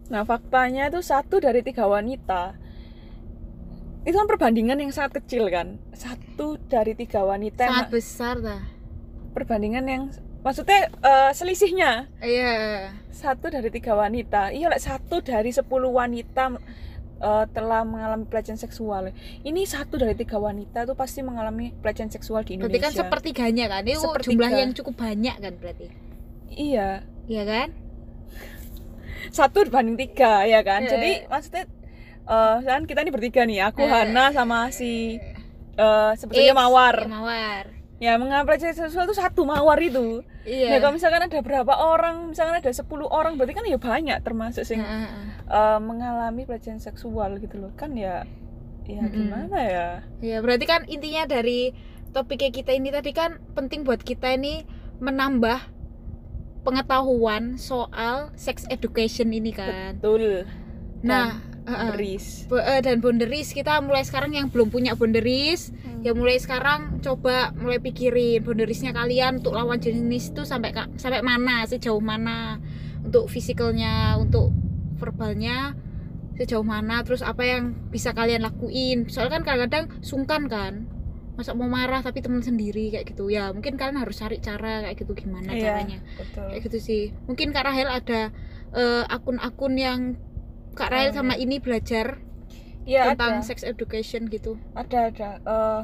Nah 0.10 0.24
faktanya 0.24 0.88
itu 0.88 1.00
satu 1.00 1.38
dari 1.38 1.62
tiga 1.62 1.86
wanita 1.86 2.58
itu 4.02 4.16
kan 4.16 4.26
perbandingan 4.26 4.80
yang 4.80 4.90
sangat 4.90 5.22
kecil 5.22 5.48
kan? 5.48 5.78
Satu 5.92 6.58
dari 6.66 6.94
tiga 6.94 7.22
wanita 7.22 7.62
yang- 7.62 7.74
sangat 7.78 7.92
besar 7.92 8.36
dah 8.40 8.62
perbandingan 9.30 9.86
yang 9.86 10.04
maksudnya 10.40 10.88
eh, 10.90 11.32
selisihnya. 11.32 12.08
Iya. 12.18 12.90
Satu 13.10 13.48
dari 13.48 13.70
tiga 13.70 13.94
wanita. 13.94 14.50
Iya 14.50 14.68
lah 14.68 14.80
satu 14.80 15.20
dari 15.20 15.52
sepuluh 15.52 15.92
wanita 15.92 16.58
eh, 17.20 17.46
telah 17.50 17.84
mengalami 17.84 18.24
pelecehan 18.24 18.56
seksual. 18.56 19.12
Ini 19.42 19.62
satu 19.64 19.96
dari 19.96 20.14
tiga 20.14 20.38
wanita 20.38 20.84
tuh 20.84 20.96
pasti 20.96 21.20
mengalami 21.20 21.72
pelecehan 21.74 22.08
seksual 22.08 22.42
di 22.42 22.56
berarti 22.56 22.72
Indonesia. 22.72 22.86
kan 22.86 22.92
sepertiganya 22.96 23.66
kan? 23.68 23.82
Itu 23.84 24.00
Sepertiga. 24.02 24.32
jumlah 24.34 24.52
yang 24.54 24.72
cukup 24.74 24.96
banyak 24.98 25.36
kan 25.36 25.54
berarti? 25.56 25.88
Iya. 26.50 27.04
Iya 27.26 27.44
kan? 27.46 27.68
Satu 29.30 29.62
dibanding 29.62 29.96
tiga 29.96 30.44
ya 30.44 30.64
kan? 30.64 30.82
Iya. 30.82 30.90
jadi 30.90 31.12
maksudnya 31.28 31.64
eh 32.30 32.58
kan 32.62 32.86
kita 32.86 33.02
ini 33.02 33.10
bertiga 33.10 33.42
nih 33.44 33.60
aku 33.64 33.82
Eh. 33.82 33.90
Hana 33.90 34.30
sama 34.30 34.70
si 34.70 35.18
eh 35.76 36.12
sebetulnya 36.14 36.54
Mawar. 36.54 36.96
iya, 37.00 37.10
mawar 37.10 37.66
ya 38.00 38.16
seksual 38.16 39.06
itu 39.12 39.16
satu 39.20 39.44
Mawar 39.44 39.76
itu 39.84 40.24
iya 40.48 40.72
Nah, 40.72 40.78
kalau 40.80 40.96
misalkan 40.96 41.22
ada 41.28 41.40
berapa 41.44 41.74
orang, 41.76 42.32
misalkan 42.32 42.64
ada 42.64 42.72
10 42.72 43.12
orang, 43.12 43.36
berarti 43.36 43.54
kan 43.54 43.66
ya 43.68 43.76
banyak 43.76 44.18
termasuk 44.24 44.64
sing 44.64 44.80
heeh. 44.80 45.08
eh, 45.52 45.80
mengalami 45.84 46.48
pelecehan 46.48 46.80
seksual 46.80 47.38
gitu 47.44 47.60
loh. 47.60 47.72
Kan 47.76 48.00
ya 48.00 48.24
ya 48.88 49.04
Mm-mm. 49.04 49.12
gimana 49.14 49.58
ya? 49.62 49.88
Iya, 50.24 50.38
berarti 50.40 50.66
kan 50.66 50.82
intinya 50.88 51.28
dari 51.28 51.76
topiknya 52.16 52.50
kita 52.50 52.72
ini 52.74 52.90
tadi 52.90 53.12
kan 53.14 53.38
penting 53.54 53.84
buat 53.86 54.02
kita 54.02 54.34
ini 54.34 54.66
menambah 55.04 55.60
pengetahuan 56.64 57.56
soal 57.60 58.32
sex 58.36 58.64
education 58.72 59.32
ini 59.32 59.52
kan. 59.54 60.00
betul 60.00 60.48
Nah, 61.04 61.40
uh, 61.70 61.94
uh, 61.94 62.64
eh, 62.66 62.82
dan 62.82 62.98
boundaries 63.04 63.54
kita 63.54 63.78
mulai 63.86 64.02
sekarang 64.02 64.34
yang 64.34 64.50
belum 64.50 64.74
punya 64.74 64.98
boundaries 64.98 65.70
ya 66.00 66.16
mulai 66.16 66.40
sekarang 66.40 67.04
coba 67.04 67.52
mulai 67.60 67.78
pikirin 67.84 68.42
boundariesnya 68.42 68.96
kalian 68.96 69.44
untuk 69.44 69.54
lawan 69.54 69.84
jenis 69.84 70.32
itu 70.32 70.48
sampai 70.48 70.72
sampai 70.96 71.22
mana 71.22 71.68
sejauh 71.68 72.00
mana 72.00 72.58
untuk 73.04 73.28
fisikalnya 73.28 74.16
untuk 74.16 74.52
verbalnya 75.00 75.76
sejauh 76.40 76.64
mana 76.64 77.04
terus 77.04 77.20
apa 77.20 77.44
yang 77.44 77.76
bisa 77.92 78.16
kalian 78.16 78.48
lakuin. 78.48 79.12
Soalnya 79.12 79.40
kan 79.40 79.44
kadang-kadang 79.44 79.86
sungkan 80.00 80.48
kan 80.48 80.74
masa 81.36 81.56
mau 81.56 81.72
marah 81.72 82.04
tapi 82.04 82.24
teman 82.24 82.40
sendiri 82.40 82.96
kayak 82.96 83.12
gitu. 83.12 83.28
Ya 83.28 83.52
mungkin 83.52 83.76
kalian 83.76 84.00
harus 84.00 84.24
cari 84.24 84.40
cara 84.40 84.88
kayak 84.88 84.96
gitu 85.04 85.12
gimana 85.20 85.52
Iya, 85.52 85.84
caranya. 85.84 86.00
betul. 86.16 86.48
Kayak 86.48 86.62
gitu 86.72 86.78
sih. 86.80 87.04
Mungkin 87.28 87.52
Kak 87.52 87.68
Rahel 87.68 87.92
ada 87.92 88.32
eh, 88.72 89.04
akun-akun 89.12 89.74
yang 89.76 90.00
Kak 90.80 90.90
Rahel 90.90 91.12
Oh, 91.12 91.16
sama 91.20 91.36
ini 91.36 91.60
belajar 91.60 92.24
ya 92.88 93.12
tentang 93.12 93.44
ada. 93.44 93.46
sex 93.46 93.68
education 93.68 94.32
gitu. 94.32 94.56
Ada 94.74 95.12
ada. 95.12 95.30
Eh, 95.44 95.82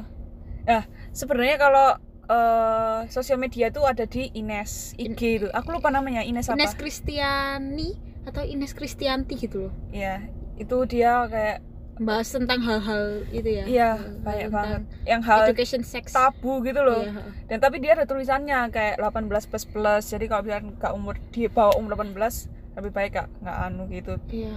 nah 0.64 0.82
sebenarnya 1.12 1.56
kalau 1.60 1.88
eh, 2.26 3.00
sosial 3.12 3.36
media 3.36 3.68
tuh 3.68 3.84
ada 3.84 4.08
di 4.08 4.32
Ines 4.32 4.96
IG 4.96 5.20
itu 5.44 5.48
aku 5.52 5.76
lupa 5.76 5.92
namanya 5.92 6.24
Ines 6.24 6.48
apa? 6.48 6.56
Ines 6.56 6.74
Kristiani 6.74 7.94
atau 8.24 8.42
Ines 8.42 8.72
Kristianti 8.72 9.36
gitu 9.36 9.68
loh. 9.68 9.72
Ya 9.92 10.24
itu 10.56 10.76
dia 10.88 11.28
kayak 11.28 11.60
bahas 11.96 12.28
tentang 12.28 12.60
hal-hal 12.60 13.24
itu 13.32 13.48
ya. 13.48 13.64
Iya 13.64 13.90
banyak 14.20 14.48
banget. 14.52 14.82
Yang 15.08 15.20
hal 15.24 15.38
education 15.48 15.82
sex. 15.84 16.12
tabu 16.12 16.60
gitu 16.60 16.80
loh. 16.84 17.00
Iya, 17.04 17.24
dan 17.48 17.58
tapi 17.60 17.80
dia 17.80 17.96
ada 17.96 18.04
tulisannya 18.04 18.68
kayak 18.68 19.00
18 19.00 19.28
plus 19.48 19.64
plus. 19.64 20.04
Jadi 20.08 20.24
kalau 20.28 20.42
misalkan 20.44 20.76
nggak 20.76 20.92
umur 20.92 21.16
di 21.32 21.48
bawah 21.48 21.76
umur 21.80 21.96
18 21.96 22.48
lebih 22.76 22.92
baik 22.92 23.12
kak 23.16 23.28
nggak 23.40 23.56
anu 23.56 23.88
gitu. 23.88 24.14
Iya 24.28 24.56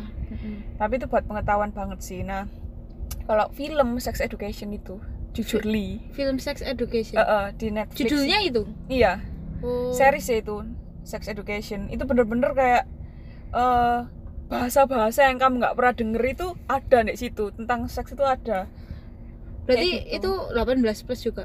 tapi 0.76 1.00
itu 1.00 1.08
buat 1.08 1.24
pengetahuan 1.26 1.72
banget 1.72 2.00
sih. 2.04 2.22
Nah 2.22 2.46
kalau 3.26 3.48
film 3.56 3.98
sex 3.98 4.20
education 4.20 4.76
itu 4.76 5.00
jujurly 5.32 6.04
film 6.12 6.38
sex 6.38 6.60
education? 6.60 7.16
Eh, 7.16 7.24
eh, 7.24 7.46
di 7.56 7.68
Netflix. 7.72 8.00
Judulnya 8.00 8.40
itu? 8.44 8.64
Iya. 8.92 9.24
Oh. 9.64 9.92
Series 9.96 10.28
ya 10.28 10.38
itu 10.44 10.56
sex 11.08 11.32
education. 11.32 11.88
Itu 11.88 12.04
bener-bener 12.04 12.52
kayak 12.54 12.84
eh 13.56 14.00
bahasa-bahasa 14.50 15.30
yang 15.30 15.38
kamu 15.38 15.62
nggak 15.62 15.76
pernah 15.78 15.94
denger 15.94 16.24
itu 16.26 16.48
ada 16.66 17.06
di 17.06 17.16
situ. 17.16 17.54
Tentang 17.54 17.86
seks 17.88 18.18
itu 18.18 18.26
ada. 18.26 18.66
Berarti 19.70 19.90
kayak 20.10 20.20
gitu. 20.26 20.42
itu 20.50 20.92
18 20.92 21.06
plus 21.06 21.22
juga 21.22 21.44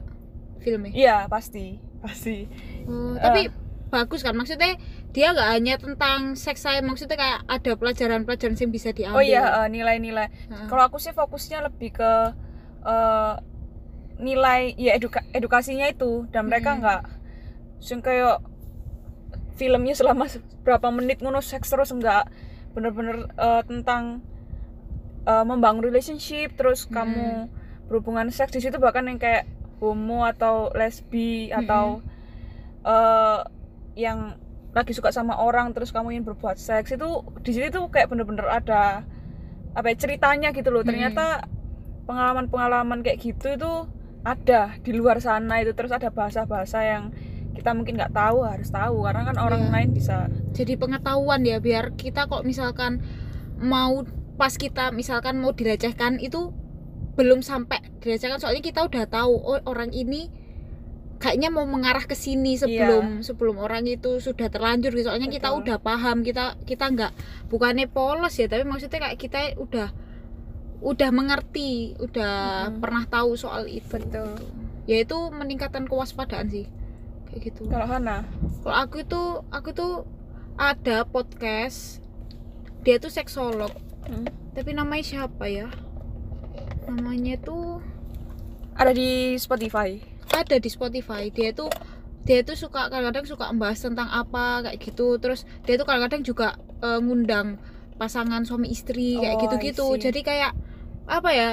filmnya? 0.64 0.92
Iya 0.96 1.16
pasti. 1.28 1.78
Pasti. 2.00 2.48
Eh. 2.84 3.16
tapi 3.20 3.48
bagus 3.94 4.20
kan 4.20 4.34
maksudnya 4.34 4.74
dia 5.10 5.30
nggak 5.30 5.50
hanya 5.52 5.74
tentang 5.76 6.34
seks 6.34 6.60
saya 6.60 6.82
maksudnya 6.82 7.14
kayak 7.14 7.38
ada 7.46 7.72
pelajaran-pelajaran 7.72 8.56
yang 8.56 8.72
bisa 8.72 8.90
diambil 8.90 9.14
oh 9.14 9.24
iya 9.24 9.62
eh, 9.62 9.68
nilai-nilai 9.68 10.26
Heeh. 10.26 10.66
kalau 10.66 10.82
aku 10.84 10.98
sih 10.98 11.12
fokusnya 11.12 11.62
lebih 11.62 11.94
ke 11.94 12.12
eh, 12.82 13.34
nilai 14.16 14.74
ya 14.76 14.92
eduka- 14.92 15.26
edukasinya 15.30 15.86
itu 15.86 16.26
dan 16.28 16.46
mereka 16.46 16.74
Hmm. 16.74 16.80
nggak 16.80 17.02
sing 17.78 17.98
kayak 18.00 18.42
filmnya 19.54 19.94
selama 19.94 20.26
berapa 20.60 20.90
menit 20.90 21.18
ngono 21.18 21.38
seks 21.38 21.68
terus 21.68 21.90
enggak 21.90 22.26
bener-bener 22.72 23.30
eh, 23.30 23.62
tentang 23.64 24.22
eh, 25.22 25.44
membangun 25.44 25.82
relationship 25.82 26.54
terus 26.54 26.84
Hmm. 26.84 26.94
kamu 26.94 27.26
berhubungan 27.86 28.28
seks 28.28 28.50
di 28.50 28.60
situ 28.60 28.76
bahkan 28.76 29.04
yang 29.04 29.16
kayak 29.16 29.46
homo 29.78 30.24
atau 30.24 30.72
lesbi 30.72 31.48
Hmm. 31.48 31.60
atau 31.60 31.84
eh, 32.84 33.40
yang 33.94 34.38
lagi 34.74 34.90
suka 34.90 35.10
sama 35.10 35.38
orang 35.38 35.70
terus 35.70 35.94
kamu 35.94 36.10
ingin 36.12 36.24
berbuat 36.26 36.58
seks 36.58 36.92
itu 36.92 37.06
di 37.40 37.50
sini 37.54 37.70
tuh 37.70 37.86
kayak 37.88 38.10
bener-bener 38.10 38.42
ada 38.44 39.06
apa 39.70 39.86
ya, 39.90 39.96
ceritanya 39.98 40.50
gitu 40.50 40.70
loh 40.70 40.82
Hmm. 40.82 40.90
ternyata 40.90 41.46
pengalaman-pengalaman 42.04 43.00
kayak 43.00 43.18
gitu 43.18 43.54
itu 43.54 43.72
ada 44.24 44.74
di 44.80 44.92
luar 44.92 45.20
sana 45.20 45.60
itu 45.60 45.72
terus 45.72 45.92
ada 45.92 46.08
bahasa-bahasa 46.08 46.78
yang 46.82 47.04
kita 47.54 47.70
mungkin 47.70 47.94
nggak 47.94 48.12
tahu 48.12 48.42
harus 48.42 48.68
tahu 48.68 49.06
karena 49.06 49.22
kan 49.24 49.36
orang 49.38 49.62
Iya. 49.66 49.72
lain 49.72 49.90
bisa 49.94 50.26
jadi 50.52 50.74
pengetahuan 50.74 51.46
ya 51.46 51.62
biar 51.62 51.94
kita 51.94 52.26
kok 52.26 52.42
misalkan 52.42 52.98
mau 53.62 54.02
pas 54.34 54.50
kita 54.50 54.90
misalkan 54.90 55.38
mau 55.38 55.54
dilecehkan 55.54 56.18
itu 56.18 56.50
belum 57.14 57.46
sampai 57.46 57.78
dilecehkan 58.02 58.42
soalnya 58.42 58.58
kita 58.58 58.82
udah 58.82 59.06
tahu 59.06 59.32
oh 59.38 59.62
orang 59.70 59.94
ini 59.94 60.26
kayaknya 61.18 61.48
mau 61.48 61.64
mengarah 61.64 62.04
ke 62.04 62.12
sini 62.12 62.58
sebelum 62.58 63.22
sebelum 63.22 63.56
orang 63.56 63.86
itu 63.86 64.18
sudah 64.18 64.50
terlanjur 64.50 64.92
gitu. 64.92 65.08
soalnya 65.08 65.30
kita 65.30 65.48
Betul. 65.50 65.60
udah 65.64 65.76
paham 65.78 66.16
kita 66.20 66.58
kita 66.64 66.84
nggak 66.90 67.12
bukannya 67.48 67.86
polos 67.88 68.34
ya 68.36 68.46
tapi 68.46 68.66
maksudnya 68.66 68.98
kayak 69.00 69.16
kita 69.16 69.40
udah 69.56 69.88
udah 70.84 71.10
mengerti 71.14 71.96
udah 71.96 72.68
Mm-mm. 72.68 72.80
pernah 72.82 73.04
tahu 73.06 73.34
soal 73.34 73.64
itu 73.66 73.96
Betul. 73.96 74.36
ya 74.84 75.00
itu 75.00 75.16
meningkatkan 75.32 75.88
kewaspadaan 75.88 76.50
sih 76.52 76.66
kayak 77.30 77.40
gitu 77.48 77.64
kalau 77.72 77.88
Hana 77.88 78.28
kalau 78.60 78.76
aku 78.76 79.00
itu 79.00 79.22
aku 79.48 79.68
tuh 79.72 79.94
ada 80.54 81.02
podcast 81.04 82.04
dia 82.84 83.00
tuh 83.00 83.08
seksolog 83.08 83.72
Hmm. 84.04 84.28
tapi 84.52 84.76
namanya 84.76 85.00
siapa 85.00 85.48
ya 85.48 85.72
namanya 86.84 87.40
tuh 87.40 87.80
ada 88.76 88.92
di 88.92 89.32
Spotify 89.40 89.96
ada 90.36 90.56
di 90.56 90.66
Spotify. 90.66 91.28
Dia 91.28 91.50
tuh 91.50 91.70
dia 92.24 92.40
tuh 92.40 92.56
suka 92.56 92.88
kadang-kadang 92.88 93.24
suka 93.24 93.50
membahas 93.50 93.78
tentang 93.78 94.08
apa 94.08 94.64
kayak 94.64 94.78
gitu. 94.80 95.16
Terus 95.16 95.44
dia 95.62 95.74
tuh 95.74 95.84
kadang-kadang 95.84 96.22
juga 96.22 96.48
eh, 96.80 96.98
ngundang 96.98 97.60
pasangan 97.94 98.42
suami 98.42 98.68
istri 98.68 99.14
kayak 99.14 99.36
Oh, 99.36 99.40
gitu-gitu. 99.40 99.86
jadi 100.00 100.20
kayak 100.20 100.52
apa 101.06 101.30
ya 101.30 101.50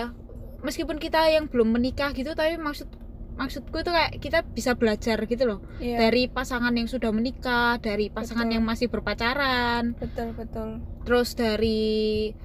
meskipun 0.61 0.97
kita 0.97 1.29
yang 1.29 1.45
belum 1.45 1.69
menikah 1.71 2.09
gitu 2.11 2.33
tapi 2.33 2.55
maksud 2.55 2.89
maksudku 3.31 3.73
itu 3.75 3.89
kayak 3.89 4.11
kita 4.17 4.39
bisa 4.43 4.73
belajar 4.73 5.17
gitu 5.21 5.43
loh. 5.45 5.59
Iya, 5.77 5.97
dari 5.99 6.27
pasangan 6.27 6.71
yang 6.71 6.85
sudah 6.85 7.09
menikah 7.09 7.77
dari 7.77 8.09
pasangan 8.09 8.45
Betul. 8.45 8.55
yang 8.57 8.63
masih 8.63 8.87
berpacaran. 8.87 9.93
Betul 9.97 10.33
betul. 10.33 10.69
Terus 11.03 11.29
dari 11.33 11.81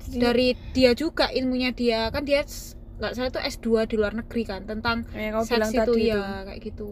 Jadi- 0.07 0.19
dari 0.19 0.49
dia 0.73 0.93
juga 0.93 1.29
ilmunya 1.29 1.73
dia. 1.73 2.09
Kan 2.09 2.25
dia 2.25 2.45
nggak 2.97 3.13
salah 3.13 3.29
itu 3.29 3.41
S2 3.41 3.67
di 3.85 3.97
luar 3.97 4.13
negeri 4.15 4.43
kan 4.43 4.65
tentang 4.65 5.05
yang 5.13 5.37
kamu 5.37 5.45
seks 5.45 5.53
bilang 5.53 5.71
itu 5.71 5.81
tadi 5.83 6.03
ya 6.03 6.15
itu. 6.15 6.21
kayak 6.47 6.61
gitu. 6.63 6.89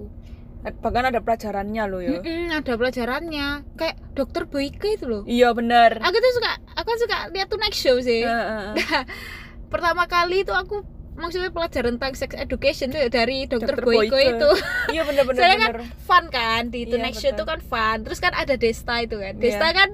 Bahkan 0.65 1.05
ada 1.07 1.21
pelajarannya 1.21 1.85
loh 1.85 2.01
ya. 2.01 2.17
Mm-mm, 2.19 2.49
ada 2.55 2.73
pelajarannya. 2.75 3.49
Kayak 3.75 3.97
dokter 4.13 4.43
Boyke 4.45 4.89
itu 4.93 5.05
loh. 5.05 5.23
Iya 5.25 5.53
benar 5.53 5.97
aku 5.99 6.17
tuh 6.17 6.33
suka 6.35 6.51
aku 6.75 6.89
suka 6.99 7.17
lihat 7.31 7.49
tuh 7.49 7.59
next 7.59 7.79
show 7.79 7.97
sih. 7.99 8.21
Heeh. 8.21 8.73
pertama 9.73 10.05
kali 10.05 10.41
itu 10.41 10.53
aku 10.53 10.85
maksudnya 11.15 11.51
pelajaran 11.51 11.95
tentang 11.97 12.15
sex 12.15 12.31
education 12.35 12.91
tuh 12.91 12.99
ya 12.99 13.09
dari 13.09 13.45
dokter 13.45 13.75
Dr. 13.75 13.85
Boyke 13.85 14.11
Boyke. 14.11 14.29
itu. 14.35 14.51
Iya 14.95 15.03
benar 15.05 15.23
Soalnya 15.27 15.59
kan 15.59 15.73
fun 16.01 16.25
kan 16.29 16.63
di 16.69 16.79
itu 16.85 16.97
Iya, 16.97 17.03
next 17.03 17.19
show 17.19 17.31
itu 17.31 17.45
kan 17.45 17.61
fun. 17.61 17.97
Terus 18.03 18.19
kan 18.19 18.33
ada 18.33 18.55
Desta 18.55 19.01
itu 19.01 19.17
kan. 19.17 19.35
Desta 19.37 19.69
Iya. 19.69 19.75
kan 19.75 19.91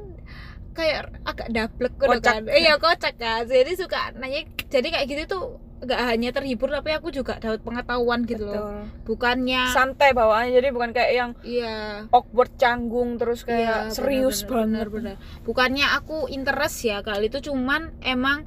kayak 0.70 1.01
agak 1.23 1.49
dablek 1.51 1.94
gitu 1.94 2.09
Kocak. 2.09 2.23
kan. 2.25 2.42
Iya 2.46 2.75
kocak 2.77 3.14
kan. 3.16 3.42
Jadi 3.44 3.73
suka 3.75 4.14
nanya 4.16 4.42
jadi 4.66 4.87
kayak 4.88 5.07
gitu 5.09 5.23
tuh 5.29 5.44
nggak 5.81 6.01
hanya 6.12 6.29
terhibur 6.29 6.69
tapi 6.69 6.93
aku 6.93 7.09
juga 7.09 7.40
dapat 7.40 7.64
pengetahuan 7.64 8.29
gitu 8.29 8.45
loh. 8.45 8.53
Betul. 8.53 8.81
Bukannya 9.09 9.62
santai 9.73 10.12
bawaannya 10.12 10.53
jadi 10.53 10.69
bukan 10.71 10.90
kayak 10.93 11.12
yang 11.16 11.31
iya. 11.40 12.05
awkward 12.12 12.53
canggung 12.61 13.16
terus 13.16 13.49
kayak 13.49 13.88
Iya, 13.88 13.93
serius 13.93 14.45
benar, 14.45 14.53
banget. 14.53 14.87
benar, 14.93 15.16
benar. 15.16 15.16
bukannya 15.40 15.87
aku 15.97 16.29
interest 16.29 16.85
ya 16.85 17.01
kali 17.01 17.33
itu 17.33 17.40
cuman 17.49 17.97
emang 18.05 18.45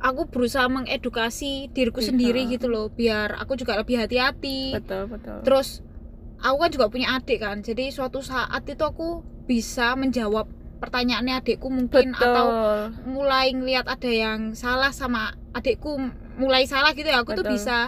aku 0.00 0.32
berusaha 0.32 0.64
mengedukasi 0.64 1.68
diriku 1.70 2.00
Iya. 2.00 2.08
sendiri 2.08 2.48
gitu 2.48 2.72
loh 2.72 2.88
biar 2.88 3.36
aku 3.36 3.60
juga 3.60 3.76
lebih 3.76 4.00
hati-hati. 4.00 4.72
Betul 4.80 5.12
betul. 5.12 5.44
Terus 5.44 5.84
aku 6.40 6.56
kan 6.56 6.70
juga 6.72 6.86
punya 6.88 7.20
adik 7.20 7.44
kan 7.44 7.60
jadi 7.60 7.92
suatu 7.92 8.24
saat 8.24 8.64
itu 8.64 8.80
aku 8.80 9.20
bisa 9.44 9.92
menjawab 9.92 10.48
pertanyaannya 10.80 11.44
adikku 11.44 11.68
mungkin 11.68 12.16
betul. 12.16 12.24
atau 12.24 12.46
mulai 13.04 13.52
ngelihat 13.52 13.84
ada 13.84 14.08
yang 14.08 14.56
salah 14.56 14.88
sama 14.88 15.36
adikku 15.52 16.00
mulai 16.40 16.64
salah 16.64 16.90
gitu 16.90 17.04
ya 17.04 17.20
aku 17.20 17.32
tuh 17.34 17.44
Betul. 17.44 17.54
bisa 17.54 17.78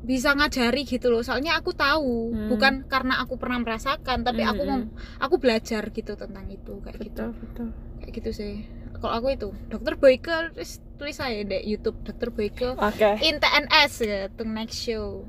bisa 0.00 0.30
ngajari 0.32 0.82
gitu 0.82 1.08
loh. 1.08 1.20
Soalnya 1.20 1.54
aku 1.54 1.74
tahu 1.74 2.32
Hmm. 2.32 2.48
bukan 2.48 2.72
karena 2.86 3.18
aku 3.18 3.36
pernah 3.36 3.60
merasakan 3.60 4.22
tapi 4.22 4.40
aku 4.42 4.62
Hmm, 4.62 4.70
mem- 4.86 4.90
aku 5.18 5.36
belajar 5.36 5.90
gitu 5.90 6.14
tentang 6.14 6.48
itu 6.48 6.80
kayak 6.80 6.96
gitu. 6.98 7.28
Betul 7.28 7.30
betul. 7.36 7.68
Kayak 7.98 8.12
gitu 8.14 8.30
sih. 8.32 8.54
Kalau 8.94 9.12
aku 9.12 9.28
itu 9.30 9.48
dokter 9.68 9.94
Boyke 9.94 10.26
terus 10.52 10.80
tulis 10.94 11.14
saya 11.14 11.38
deh 11.40 11.62
YouTube 11.62 12.02
dokter 12.02 12.30
Boyke 12.30 12.72
oke. 12.72 13.10
in 13.20 13.36
TNS 13.36 13.92
ya 14.00 14.20
tuh 14.28 14.42
next 14.44 14.80
show. 14.80 15.22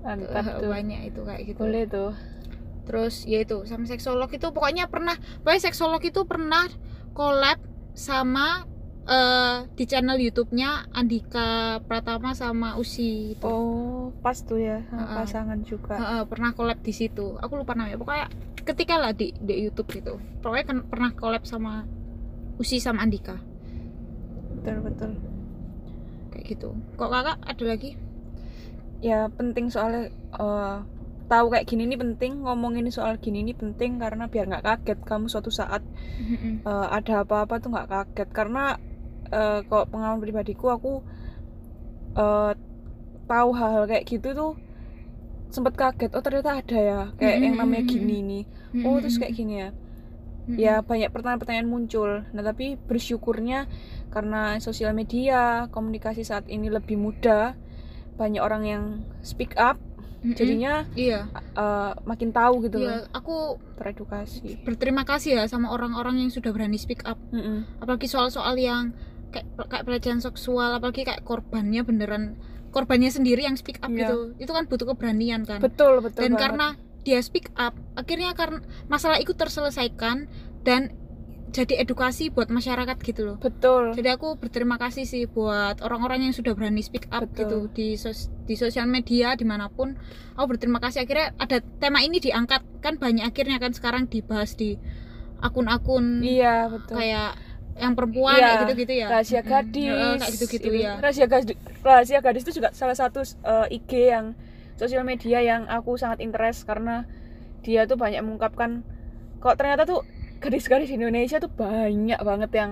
Mantap 0.00 0.58
tuh. 0.58 0.68
banyak 0.68 1.00
itu 1.06 1.20
kayak 1.20 1.42
gitu. 1.44 1.58
Boleh 1.58 1.84
tuh. 1.84 2.12
Terus 2.82 3.22
ya 3.24 3.38
itu 3.38 3.62
sama 3.62 3.84
seksolog 3.84 4.28
itu 4.28 4.46
pokoknya 4.48 4.86
pernah 4.86 5.14
pokoknya 5.40 5.62
seksolog 5.64 6.00
itu 6.00 6.22
pernah 6.24 6.66
collab 7.12 7.62
sama 7.92 8.64
eh, 9.10 9.66
di 9.74 9.84
channel 9.84 10.16
YouTube-nya 10.16 10.94
Andika 10.94 11.48
Pratama 11.82 12.30
sama 12.32 12.78
Usi 12.78 13.34
itu. 13.34 13.42
oh 13.42 14.14
pas 14.22 14.38
tuh 14.38 14.56
ya 14.56 14.78
Heeh. 14.80 15.16
pasangan 15.18 15.58
juga 15.66 15.98
Heeh, 15.98 16.22
pernah 16.24 16.54
collab 16.54 16.78
di 16.78 16.94
situ. 16.94 17.34
Aku 17.36 17.58
lupa 17.58 17.74
namanya. 17.74 17.98
Pokoknya 17.98 18.30
ketika 18.62 18.94
lah 18.96 19.10
di 19.10 19.34
di 19.34 19.66
YouTube 19.66 19.90
gitu. 19.90 20.22
Pokoknya 20.38 20.64
kan 20.64 20.78
pernah 20.86 21.10
collab 21.12 21.42
sama 21.42 21.82
Usi 22.56 22.78
sama 22.78 23.02
Andika 23.02 23.34
betul 24.60 24.76
betul 24.84 25.12
kayak 26.30 26.44
gitu. 26.46 26.68
Kok 26.94 27.10
kakak 27.10 27.38
ada 27.42 27.64
lagi? 27.66 27.96
ya 29.00 29.32
penting 29.32 29.72
soalnya 29.72 30.12
eh, 30.36 30.76
tahu 31.24 31.46
kayak 31.48 31.64
gini 31.64 31.88
nih 31.88 31.96
penting 31.96 32.44
ngomongin 32.44 32.84
soal 32.92 33.16
gini 33.16 33.40
nih 33.40 33.56
penting 33.56 33.96
karena 33.96 34.28
biar 34.28 34.44
nggak 34.44 34.60
kaget 34.60 34.98
kamu 35.00 35.24
suatu 35.24 35.48
saat 35.48 35.80
Mm-mm. 36.20 36.60
eh, 36.60 36.86
ada 36.92 37.24
apa-apa 37.24 37.64
tuh 37.64 37.72
nggak 37.72 37.88
kaget 37.88 38.28
karena 38.28 38.76
eh, 39.30 39.60
kalau 39.66 39.84
pengalaman 39.88 40.20
pribadiku 40.22 40.74
aku 40.74 40.92
eh, 42.18 42.52
tahu 43.30 43.50
hal-hal 43.54 43.84
kayak 43.86 44.04
gitu 44.10 44.34
tuh 44.34 44.52
sempet 45.50 45.74
kaget. 45.74 46.10
Oh 46.14 46.22
ternyata 46.22 46.62
ada 46.62 46.78
ya 46.78 47.00
kayak 47.18 47.36
yang 47.42 47.56
namanya 47.58 47.84
gini 47.86 48.16
nih. 48.22 48.44
Oh 48.86 48.98
terus 49.02 49.18
kayak 49.18 49.34
gini 49.34 49.54
ya. 49.66 49.70
Ya 50.50 50.74
banyak 50.82 51.14
pertanyaan-pertanyaan 51.14 51.70
muncul. 51.70 52.26
Nah 52.34 52.42
tapi 52.42 52.74
bersyukurnya 52.74 53.70
karena 54.10 54.58
sosial 54.58 54.90
media 54.94 55.70
komunikasi 55.70 56.26
saat 56.26 56.46
ini 56.50 56.70
lebih 56.70 56.98
mudah. 56.98 57.54
Banyak 58.18 58.42
orang 58.42 58.62
yang 58.66 58.84
speak 59.22 59.54
up. 59.58 59.78
Mm-mm. 60.20 60.36
jadinya 60.36 60.84
iya. 60.92 61.32
eh, 61.32 61.92
makin 62.04 62.28
tahu 62.28 62.68
gitu 62.68 62.76
loh. 62.76 62.92
Iya, 62.92 63.08
aku 63.16 63.56
teredukasi. 63.80 64.60
berterima 64.68 65.08
kasih 65.08 65.40
ya 65.40 65.44
sama 65.48 65.72
orang-orang 65.72 66.20
yang 66.20 66.28
sudah 66.28 66.52
berani 66.52 66.76
speak 66.76 67.00
up. 67.08 67.16
Mm-mm. 67.32 67.64
apalagi 67.80 68.04
soal-soal 68.04 68.52
yang 68.60 68.92
kayak 69.30 69.46
kayak 69.64 69.84
pelecehan 69.84 70.18
seksual 70.18 70.74
apalagi 70.74 71.02
kayak 71.02 71.22
korbannya 71.22 71.80
beneran 71.80 72.36
korbannya 72.70 73.08
sendiri 73.08 73.42
yang 73.42 73.54
speak 73.54 73.78
up 73.78 73.88
Iya. 73.88 74.06
gitu. 74.06 74.16
Itu 74.38 74.50
kan 74.50 74.64
butuh 74.64 74.86
keberanian 74.86 75.42
kan. 75.42 75.58
Betul 75.58 75.98
betul 76.00 76.20
dan 76.20 76.30
banget. 76.30 76.42
karena 76.44 76.66
dia 77.00 77.18
speak 77.18 77.50
up 77.54 77.72
akhirnya 77.94 78.30
karena 78.32 78.60
masalah 78.86 79.16
itu 79.16 79.32
terselesaikan 79.32 80.28
dan 80.62 80.92
jadi 81.50 81.82
edukasi 81.82 82.30
buat 82.30 82.46
masyarakat 82.46 82.94
gitu 83.00 83.26
loh. 83.26 83.36
Betul. 83.36 83.90
Jadi 83.90 84.06
aku 84.08 84.38
berterima 84.38 84.78
kasih 84.78 85.02
sih 85.02 85.26
buat 85.26 85.82
orang-orang 85.82 86.22
yang 86.22 86.30
sudah 86.30 86.54
berani 86.54 86.78
speak 86.78 87.10
up 87.10 87.26
Betul. 87.26 87.34
gitu 87.34 87.56
di 87.72 87.88
sos- 87.94 88.30
di 88.46 88.54
sosial 88.54 88.86
media 88.86 89.34
di 89.34 89.42
mana 89.42 89.66
pun. 89.66 89.98
Aku 90.34 90.46
berterima 90.46 90.78
kasih. 90.78 91.02
Akhirnya 91.02 91.34
ada 91.36 91.58
tema 91.82 92.00
ini 92.00 92.18
diangkat 92.18 92.62
kan 92.78 92.94
banyak 92.96 93.26
akhirnya 93.26 93.58
kan 93.58 93.74
sekarang 93.74 94.06
dibahas 94.06 94.54
di 94.54 94.78
akun-akun 95.38 96.20
iya 96.20 96.68
betul. 96.68 96.96
kayak 96.96 97.32
yang 97.80 97.96
perempuan 97.96 98.36
Iya, 98.36 98.44
kayak 98.44 98.60
gitu-gitu 98.62 98.92
ya? 98.94 99.06
Rahasia 99.08 99.40
gadis 99.42 99.88
Heeh, 99.88 100.14
kayak 100.14 100.32
gitu-gitu 100.36 100.68
itu. 100.68 100.84
ya. 100.84 100.92
rahasia 101.00 101.26
gadis 101.26 101.56
rahasia 101.80 102.18
gadis 102.20 102.42
itu 102.44 102.52
juga 102.54 102.68
salah 102.70 102.94
satu 102.94 103.20
eh, 103.24 103.74
IG 103.74 103.90
yang 104.06 104.26
sosial 104.76 105.02
media 105.02 105.40
yang 105.40 105.64
aku 105.66 105.96
sangat 105.96 106.20
interest 106.20 106.64
karena 106.64 107.08
dia 107.60 107.84
tuh 107.84 107.96
banyak 107.96 108.20
mengungkapkan 108.20 108.84
kok 109.38 109.56
ternyata 109.56 109.84
tuh 109.84 110.04
gadis-gadis 110.38 110.88
di 110.88 110.96
Indonesia 110.96 111.36
tuh 111.36 111.48
banyak 111.50 112.20
banget 112.20 112.50
yang 112.52 112.70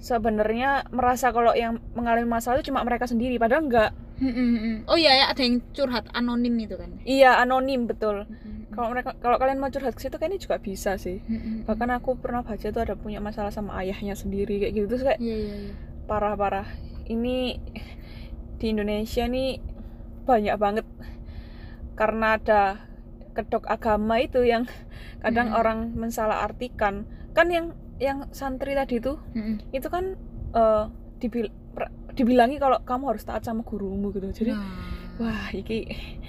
sebenarnya 0.00 0.88
merasa 0.90 1.28
kalau 1.30 1.52
yang 1.52 1.78
mengalami 1.92 2.26
masalah 2.26 2.58
itu 2.58 2.72
cuma 2.72 2.80
mereka 2.82 3.04
sendiri 3.04 3.36
padahal 3.36 3.68
enggak 3.68 3.92
Mm-mm. 4.20 4.84
oh 4.84 5.00
iya 5.00 5.16
ya 5.16 5.26
ada 5.32 5.40
yang 5.40 5.64
curhat 5.72 6.04
anonim 6.12 6.52
itu 6.60 6.76
kan? 6.76 6.92
Iya 7.08 7.40
anonim 7.40 7.88
betul. 7.88 8.28
Kalau 8.68 8.92
mereka 8.92 9.16
kalau 9.16 9.40
kalian 9.40 9.56
mau 9.56 9.72
curhat 9.72 9.96
ke 9.96 10.04
situ 10.04 10.20
kayaknya 10.20 10.36
juga 10.36 10.60
bisa 10.60 11.00
sih. 11.00 11.24
Bahkan 11.64 11.88
aku 11.96 12.20
pernah 12.20 12.44
baca 12.44 12.68
tuh 12.68 12.84
ada 12.84 13.00
punya 13.00 13.24
masalah 13.24 13.48
sama 13.48 13.80
ayahnya 13.80 14.12
sendiri 14.12 14.60
kayak 14.60 14.76
gitu. 14.76 14.86
Terus 14.92 15.02
kayak 15.08 15.20
iya 15.24 15.36
iya 15.40 15.54
iya. 15.56 15.72
parah-parah. 16.04 16.68
Ini 17.08 17.56
di 18.60 18.66
Indonesia 18.68 19.24
nih 19.24 19.56
banyak 20.28 20.56
banget. 20.60 20.86
Karena 21.96 22.36
ada 22.36 22.84
kedok 23.32 23.72
agama 23.72 24.20
itu 24.20 24.44
yang 24.44 24.68
kadang 25.24 25.56
orang 25.56 25.96
mensalah 25.96 26.44
artikan 26.44 27.08
kan 27.32 27.48
yang 27.48 27.72
yang 28.00 28.32
santri 28.32 28.72
tadi 28.72 28.98
tuh 28.98 29.20
Mm-mm. 29.30 29.60
itu 29.70 29.86
kan 29.86 30.16
eh, 30.50 30.84
dibil- 31.18 31.52
dibilangi 32.10 32.56
kalau 32.56 32.80
kamu 32.80 33.14
harus 33.14 33.22
taat 33.22 33.44
sama 33.44 33.60
gurumu 33.60 34.10
gitu. 34.10 34.26
Jadi 34.34 34.50
Nah. 34.50 35.20
wah 35.20 35.46
iki 35.52 35.84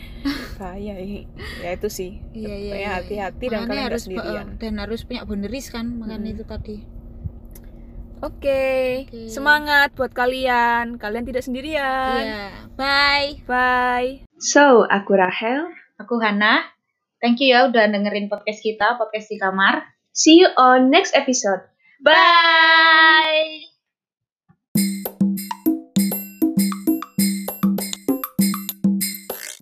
bahaya 0.60 0.96
ini 0.96 1.26
ya 1.60 1.74
itu 1.74 1.88
sih. 1.88 2.20
Iya, 2.32 2.52
iya, 2.52 2.56
Pokoknya 2.70 2.78
iya. 2.78 2.92
hati-hati 2.94 3.46
dan 3.48 3.60
kalian 3.66 3.88
harus 3.88 4.04
sendirian. 4.04 4.46
eh, 4.46 4.58
dan 4.60 4.74
harus 4.78 5.00
punya 5.02 5.22
boundaries 5.24 5.68
kan 5.68 5.86
makanya 5.90 6.30
Mm. 6.30 6.36
itu 6.36 6.44
tadi. 6.46 6.78
Oke. 8.22 9.08
Oke. 9.08 9.22
semangat 9.28 9.96
buat 9.96 10.14
kalian. 10.14 11.02
Kalian 11.02 11.26
tidak 11.26 11.42
sendirian. 11.42 12.22
Iya. 12.22 12.46
Bye. 12.76 13.42
Bye. 13.44 14.12
So, 14.38 14.86
aku 14.86 15.16
Rahel. 15.16 15.74
aku 15.96 16.18
Hana. 16.18 16.66
Thank 17.18 17.38
you 17.40 17.50
ya 17.50 17.66
udah 17.66 17.86
dengerin 17.88 18.26
podcast 18.26 18.60
kita 18.60 18.98
podcast 18.98 19.26
di 19.26 19.38
kamar 19.38 19.86
See 20.14 20.40
you 20.40 20.48
on 20.58 20.90
next 20.90 21.16
episode. 21.16 21.62
bye 22.04 23.71